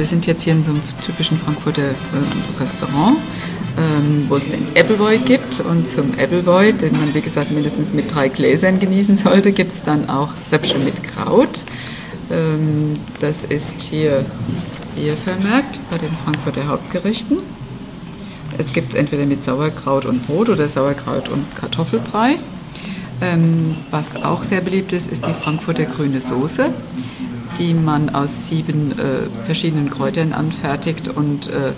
sind 0.09 0.25
jetzt 0.25 0.43
hier 0.43 0.53
in 0.53 0.63
so 0.63 0.71
einem 0.71 0.81
typischen 1.05 1.37
Frankfurter 1.37 1.83
äh, 1.83 2.59
Restaurant, 2.59 3.17
ähm, 3.77 4.25
wo 4.27 4.35
es 4.35 4.47
den 4.47 4.67
Appleboy 4.75 5.17
gibt. 5.19 5.61
Und 5.61 5.89
zum 5.89 6.11
Appleboy, 6.19 6.73
den 6.73 6.91
man 6.93 7.13
wie 7.13 7.21
gesagt 7.21 7.51
mindestens 7.51 7.93
mit 7.93 8.13
drei 8.13 8.27
Gläsern 8.29 8.79
genießen 8.79 9.17
sollte, 9.17 9.51
gibt 9.51 9.73
es 9.73 9.83
dann 9.83 10.09
auch 10.09 10.29
Röpsche 10.51 10.79
mit 10.79 11.03
Kraut. 11.03 11.63
Ähm, 12.31 12.99
das 13.19 13.43
ist 13.43 13.81
hier, 13.81 14.25
hier 14.95 15.15
vermerkt 15.15 15.79
bei 15.89 15.97
den 15.97 16.15
Frankfurter 16.17 16.67
Hauptgerichten. 16.67 17.37
Es 18.57 18.73
gibt 18.73 18.95
entweder 18.95 19.25
mit 19.25 19.43
Sauerkraut 19.43 20.05
und 20.05 20.25
Brot 20.27 20.49
oder 20.49 20.67
Sauerkraut 20.67 21.29
und 21.29 21.55
Kartoffelbrei. 21.55 22.37
Ähm, 23.21 23.75
was 23.91 24.23
auch 24.23 24.43
sehr 24.43 24.61
beliebt 24.61 24.91
ist, 24.91 25.11
ist 25.11 25.25
die 25.25 25.33
Frankfurter 25.33 25.85
grüne 25.85 26.19
Soße 26.19 26.69
die 27.59 27.73
man 27.73 28.09
aus 28.09 28.47
sieben 28.47 28.93
äh, 28.93 29.45
verschiedenen 29.45 29.89
Kräutern 29.89 30.33
anfertigt 30.33 31.09
und 31.09 31.47
äh, 31.47 31.73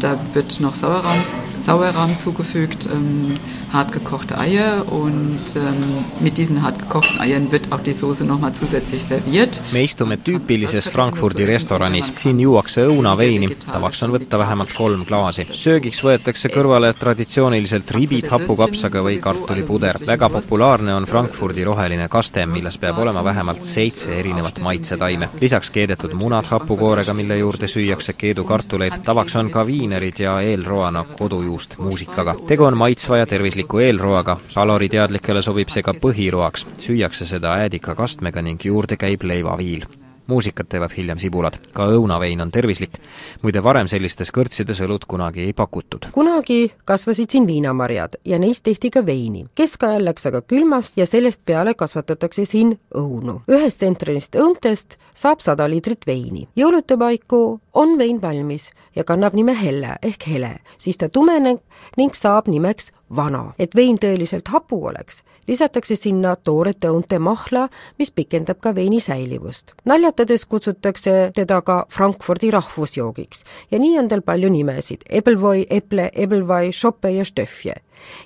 da 0.00 0.18
wird 0.34 0.60
noch 0.60 0.74
Sauerrahm, 0.74 1.22
Sauerrahm 1.62 2.18
zugefügt, 2.18 2.88
ähm, 2.92 3.34
hart 3.72 3.92
gekochte 3.92 4.38
Eier 4.38 4.90
und 4.90 5.40
ähm, 5.56 6.04
mit 6.20 6.38
diesen 6.38 6.62
hart 6.62 6.78
gekochten 6.78 7.20
Eiern 7.20 7.52
wird 7.52 7.72
auch 7.72 7.80
die 7.80 7.92
Soße 7.92 8.24
nochmal 8.24 8.52
zusätzlich 8.52 9.04
serviert. 9.04 9.60
me 9.72 9.82
istume 9.82 10.16
tüüpilises 10.16 10.88
Frankfurdi 10.88 11.44
restoranis, 11.44 12.12
siin 12.16 12.40
juuakse 12.40 12.86
õunaveini, 12.88 13.50
tavaks 13.64 14.02
on 14.02 14.14
võtta 14.14 14.38
vähemalt 14.38 14.72
kolm 14.74 15.04
klaasi. 15.04 15.46
söögiks 15.52 16.00
võetakse 16.04 16.48
kõrvale 16.48 16.94
traditsiooniliselt 16.94 17.90
ribid 17.90 18.30
hapukapsaga 18.30 19.02
või 19.04 19.20
kartulipuder. 19.20 19.98
väga 20.06 20.28
populaarne 20.28 20.94
on 20.94 21.06
Frankfurdi 21.06 21.64
roheline 21.64 22.08
kaste, 22.08 22.46
milles 22.46 22.78
peab 22.78 22.98
olema 22.98 23.24
vähemalt 23.24 23.62
seitse 23.62 24.14
erinevat 24.18 24.60
maitsetaime. 24.60 25.28
lisaks 25.40 25.70
keedetud 25.70 26.14
munad 26.14 26.46
hapukoorega, 26.46 27.14
mille 27.14 27.38
juurde 27.38 27.68
süüakse 27.68 28.12
keedukartuleid, 28.12 29.02
tavaks 29.04 29.36
on 29.36 29.50
ka 29.50 29.66
viinerid 29.88 30.18
ja 30.20 30.40
eelroana 30.40 31.04
kodujuust 31.18 31.78
muusikaga. 31.78 32.34
tegu 32.46 32.64
on 32.64 32.76
maitsva 32.76 33.18
ja 33.18 33.26
tervisliku 33.26 33.78
eelroaga, 33.78 34.36
kaloriteadlikele 34.54 35.42
sobib 35.42 35.72
see 35.72 35.82
ka 35.82 35.94
põhiroaks, 36.02 36.66
süüakse 36.78 37.26
seda 37.26 37.54
äädikakastmega 37.64 38.42
ning 38.42 38.64
juurde 38.64 38.96
käib 38.96 39.24
leivaviil 39.24 39.88
muusikat 40.28 40.68
teevad 40.68 40.92
hiljem 40.96 41.18
sibulad. 41.18 41.58
ka 41.72 41.86
õunavein 41.86 42.40
on 42.40 42.50
tervislik, 42.50 42.98
muide 43.42 43.62
varem 43.64 43.88
sellistes 43.88 44.30
kõrtsides 44.34 44.80
õlut 44.84 45.04
kunagi 45.08 45.40
ei 45.40 45.52
pakutud. 45.52 46.10
kunagi 46.12 46.72
kasvasid 46.84 47.30
siin 47.30 47.46
viinamarjad 47.46 48.18
ja 48.24 48.38
neist 48.38 48.64
tehti 48.64 48.90
ka 48.90 49.06
veini. 49.06 49.46
keskajal 49.54 50.04
läks 50.04 50.26
aga 50.26 50.42
külmast 50.42 50.96
ja 50.96 51.06
sellest 51.06 51.40
peale 51.44 51.74
kasvatatakse 51.74 52.44
siin 52.44 52.78
õunu. 52.94 53.40
ühest 53.48 53.76
tsentralist 53.78 54.36
õuntest 54.36 54.98
saab 55.14 55.40
sada 55.40 55.68
liitrit 55.70 56.06
veini. 56.06 56.48
jõulude 56.56 56.98
paiku 56.98 57.60
on 57.72 57.98
vein 57.98 58.22
valmis 58.22 58.70
ja 58.96 59.04
kannab 59.04 59.34
nime 59.34 59.54
Helle 59.62 59.96
ehk 60.02 60.26
hele, 60.26 60.58
siis 60.78 60.98
ta 60.98 61.08
tumeneb 61.08 61.60
ning 61.96 62.14
saab 62.14 62.48
nimeks 62.48 62.92
vana. 63.16 63.54
et 63.58 63.74
vein 63.74 63.98
tõeliselt 63.98 64.48
hapu 64.48 64.86
oleks, 64.86 65.22
lisatakse 65.48 65.96
sinna 65.96 66.36
toorete 66.36 66.90
õunte 66.92 67.18
mahla, 67.18 67.68
mis 67.98 68.10
pikendab 68.10 68.60
ka 68.60 68.74
veini 68.74 69.00
säilivust. 69.00 69.74
naljatades 69.84 70.44
kutsutakse 70.44 71.30
teda 71.34 71.60
ka 71.62 71.84
Frankfurdi 71.90 72.50
rahvusjoogiks. 72.50 73.44
Ja 73.70 73.78
nii 73.78 73.98
on 73.98 74.08
tal 74.08 74.22
palju 74.22 74.50
nimesid, 74.52 75.04
Eblvoi, 75.08 75.66
Eple, 75.70 76.10
Eblvai, 76.14 76.72
Schoppe 76.72 77.10
ja 77.10 77.24
Stöfje 77.24 77.74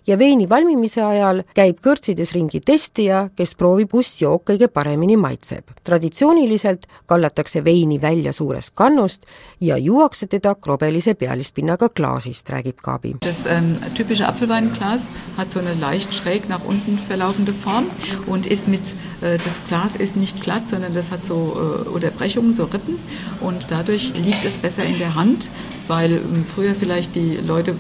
ja 0.07 0.19
veini 0.19 0.49
valmimise 0.49 1.03
ajal 1.03 1.43
käib 1.55 1.81
kõrtsides 1.85 2.35
ringi 2.35 2.61
testija, 2.61 3.29
kes 3.37 3.55
proovib, 3.55 3.91
kus 3.93 4.21
jook 4.21 4.47
kõige 4.51 4.69
paremini 4.69 5.17
maitseb. 5.17 5.65
traditsiooniliselt 5.85 6.87
kallatakse 7.07 7.65
veini 7.65 8.01
välja 8.01 8.33
suurest 8.33 8.73
kannust 8.75 9.27
ja 9.61 9.77
juuakse 9.79 10.27
teda 10.27 10.55
krobelise 10.55 11.15
pealispinnaga 11.15 11.89
klaasist, 11.89 12.51
räägib 12.51 12.81
Kaabi. 12.83 13.15
Das 13.25 13.47
ähm, 13.47 13.77
typische 13.95 14.29
Apfelweinglas 14.29 15.09
hat 15.37 15.51
so 15.53 15.61
eine 15.61 15.75
leicht 15.75 16.15
schräg 16.15 16.49
nach 16.49 16.65
unten 16.65 16.99
verlaufende 16.99 17.53
Form 17.53 17.87
und 18.27 18.47
ist 18.47 18.69
mit, 18.69 18.95
äh, 19.21 19.39
das 19.39 19.61
Glas 19.69 19.97
ist 19.97 20.17
nicht 20.17 20.43
glatt, 20.43 20.69
sondern 20.69 20.95
das 20.95 21.11
hat 21.11 21.27
so 21.27 21.57
äh, 21.57 21.89
Unterbrechungen, 21.89 22.55
so 22.55 22.65
Rippen 22.65 22.99
und 23.41 23.71
dadurch 23.71 24.13
liegt 24.15 24.45
es 24.45 24.59
besser 24.59 24.85
in 24.85 24.99
der 24.99 25.15
Hand, 25.15 25.51
weil 25.93 26.13
ähm, 26.13 26.45
früher 26.45 26.75
vielleicht 26.75 27.15
die 27.15 27.39
Leute 27.47 27.75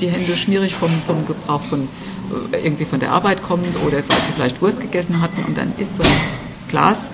die 0.00 0.08
Hände 0.08 0.34
schmierig 0.36 0.74
vom, 0.74 0.90
vom 0.90 1.26
Gebrauch 1.26 1.60
von 1.60 1.88
äh, 2.52 2.64
irgendwie 2.64 2.84
von 2.84 3.00
der 3.00 3.12
Arbeit 3.12 3.42
kommend 3.42 3.76
oder 3.86 3.98
weil 3.98 4.20
sie 4.26 4.32
vielleicht 4.34 4.62
Wurst 4.62 4.80
gegessen 4.80 5.20
hatten 5.20 5.44
und 5.46 5.56
dann 5.58 5.72
ist 5.76 5.96
so 5.96 6.02
ein 6.02 6.20
Glas 6.68 7.10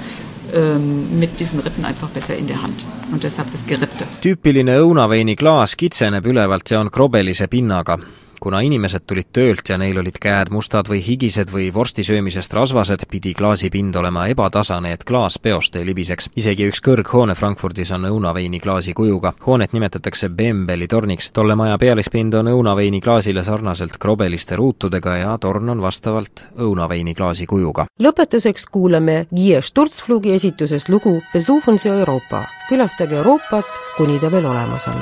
ähm, 0.54 1.18
mit 1.18 1.40
diesen 1.40 1.60
Rippen 1.60 1.84
einfach 1.84 2.08
besser 2.10 2.36
in 2.36 2.46
der 2.46 2.62
Hand 2.62 2.86
und 3.12 3.24
deshalb 3.24 3.50
das 3.50 3.66
Gerippte. 3.66 4.06
tüüpiline 4.22 4.78
õunaveini 4.82 5.36
klaas 5.36 5.76
kitseneb 5.76 6.26
ülevalt 6.26 6.70
ja 6.70 6.80
on 6.80 6.90
krobelise 6.90 7.48
pinnaga 7.48 7.98
kuna 8.40 8.60
inimesed 8.60 9.04
tulid 9.06 9.28
töölt 9.32 9.68
ja 9.68 9.78
neil 9.78 9.98
olid 9.98 10.18
käed 10.20 10.50
mustad 10.50 10.88
või 10.88 11.00
higised 11.02 11.50
või 11.52 11.68
vorsti 11.74 12.04
söömisest 12.04 12.52
rasvased, 12.52 13.06
pidi 13.10 13.34
klaasipind 13.34 13.96
olema 13.96 14.26
ebatasane, 14.32 14.92
et 14.92 15.04
klaas 15.04 15.38
peost 15.38 15.76
ei 15.76 15.86
libiseks. 15.86 16.30
isegi 16.36 16.68
üks 16.70 16.80
kõrghoone 16.82 17.34
Frankfurdis 17.34 17.90
on 17.92 18.04
õunaveini 18.04 18.60
klaasi 18.60 18.94
kujuga. 18.94 19.32
hoonet 19.46 19.72
nimetatakse 19.72 20.28
Bembeli 20.28 20.86
torniks. 20.88 21.30
tolle 21.32 21.54
maja 21.54 21.78
pealispind 21.78 22.34
on 22.34 22.46
õunaveini 22.46 23.00
klaasile 23.00 23.44
sarnaselt 23.44 23.96
krobeliste 23.98 24.56
ruutudega 24.56 25.16
ja 25.16 25.38
torn 25.38 25.68
on 25.68 25.82
vastavalt 25.82 26.46
õunaveini 26.58 27.14
klaasi 27.14 27.46
kujuga. 27.46 27.86
lõpetuseks 28.00 28.64
kuulame 28.70 29.26
Gier 29.34 29.62
Sturzflugi 29.62 30.32
esituses 30.32 30.88
lugu 30.88 31.22
Besuchen 31.32 31.78
Sie 31.78 31.90
Euroopa. 31.90 32.44
külastage 32.68 33.14
Euroopat, 33.16 33.66
kuni 33.96 34.18
ta 34.18 34.30
veel 34.30 34.46
olemas 34.46 34.88
on. 34.88 34.94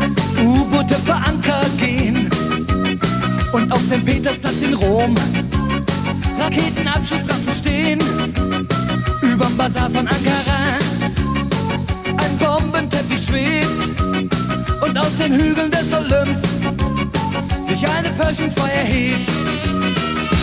dem 3.91 4.05
Petersplatz 4.05 4.61
in 4.61 4.73
Rom 4.75 5.13
Raketenabschussrampen 6.39 7.53
stehen. 7.53 7.99
Überm 9.21 9.57
Bazar 9.57 9.89
von 9.89 10.07
Ankara 10.07 10.79
ein 12.17 12.37
Bombenteppich 12.37 13.25
schwebt 13.25 13.67
und 14.81 14.97
aus 14.97 15.15
den 15.17 15.33
Hügeln 15.33 15.71
des 15.71 15.91
Olymps 15.93 16.39
sich 17.67 17.87
eine 17.89 18.09
Pershing 18.17 18.51
2 18.51 18.69
erhebt. 18.69 19.29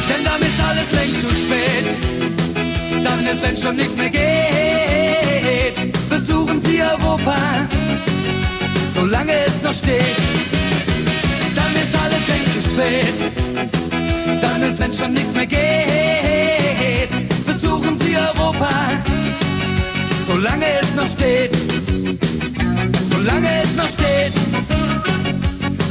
Denn 0.09 0.24
dann 0.24 0.40
ist 0.42 0.61
alles 0.68 0.92
längst 0.92 1.22
zu 1.22 1.28
spät. 1.34 1.86
Dann 3.03 3.26
ist, 3.26 3.42
wenn 3.42 3.57
schon 3.57 3.76
nichts 3.76 3.96
mehr 3.96 4.11
geht, 4.11 5.92
besuchen 6.11 6.61
Sie 6.61 6.82
Europa 6.82 7.36
solange 8.94 9.32
es 9.46 9.62
noch 9.62 9.74
steht. 9.74 10.58
Spät. 12.79 13.14
Dann 14.41 14.62
ist, 14.62 14.79
wenn 14.79 14.93
schon 14.93 15.12
nichts 15.12 15.35
mehr 15.35 15.47
geht, 15.47 17.11
besuchen 17.47 17.99
Sie 17.99 18.16
Europa, 18.16 18.70
solange 20.26 20.66
es 20.81 20.95
noch 20.95 21.09
steht. 21.09 21.51
Solange 23.11 23.62
es 23.62 23.76
noch 23.76 23.91
steht. 23.91 24.33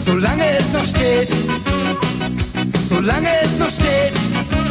Solange 0.05 0.57
es 0.57 0.71
noch 0.73 0.85
steht. 0.85 1.29
Solange 2.89 3.29
es 3.43 3.59
noch 3.59 3.71
steht. 3.71 4.66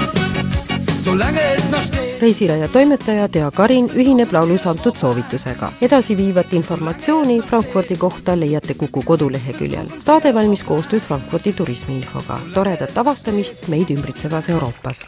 Reisile 2.20 2.58
ja 2.58 2.68
toimetaja 2.68 3.28
Tea 3.28 3.50
Karin 3.50 3.90
ühineb 3.94 4.32
laulus 4.32 4.66
antud 4.66 4.96
soovitusega. 4.96 5.72
edasiviivat 5.82 6.52
informatsiooni 6.52 7.40
Frankfurdi 7.40 7.96
kohta 7.96 8.40
leiate 8.40 8.74
Kuku 8.74 9.02
koduleheküljel. 9.02 9.86
saade 9.98 10.34
valmis 10.34 10.64
koostöös 10.64 11.06
Frankfurdi 11.06 11.52
turismiinfoga. 11.52 12.40
toredat 12.54 12.98
avastamist 12.98 13.68
meid 13.68 13.90
ümbritsevas 13.90 14.48
Euroopas 14.48 15.06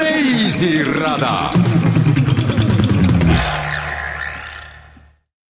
reisirada 0.00 1.50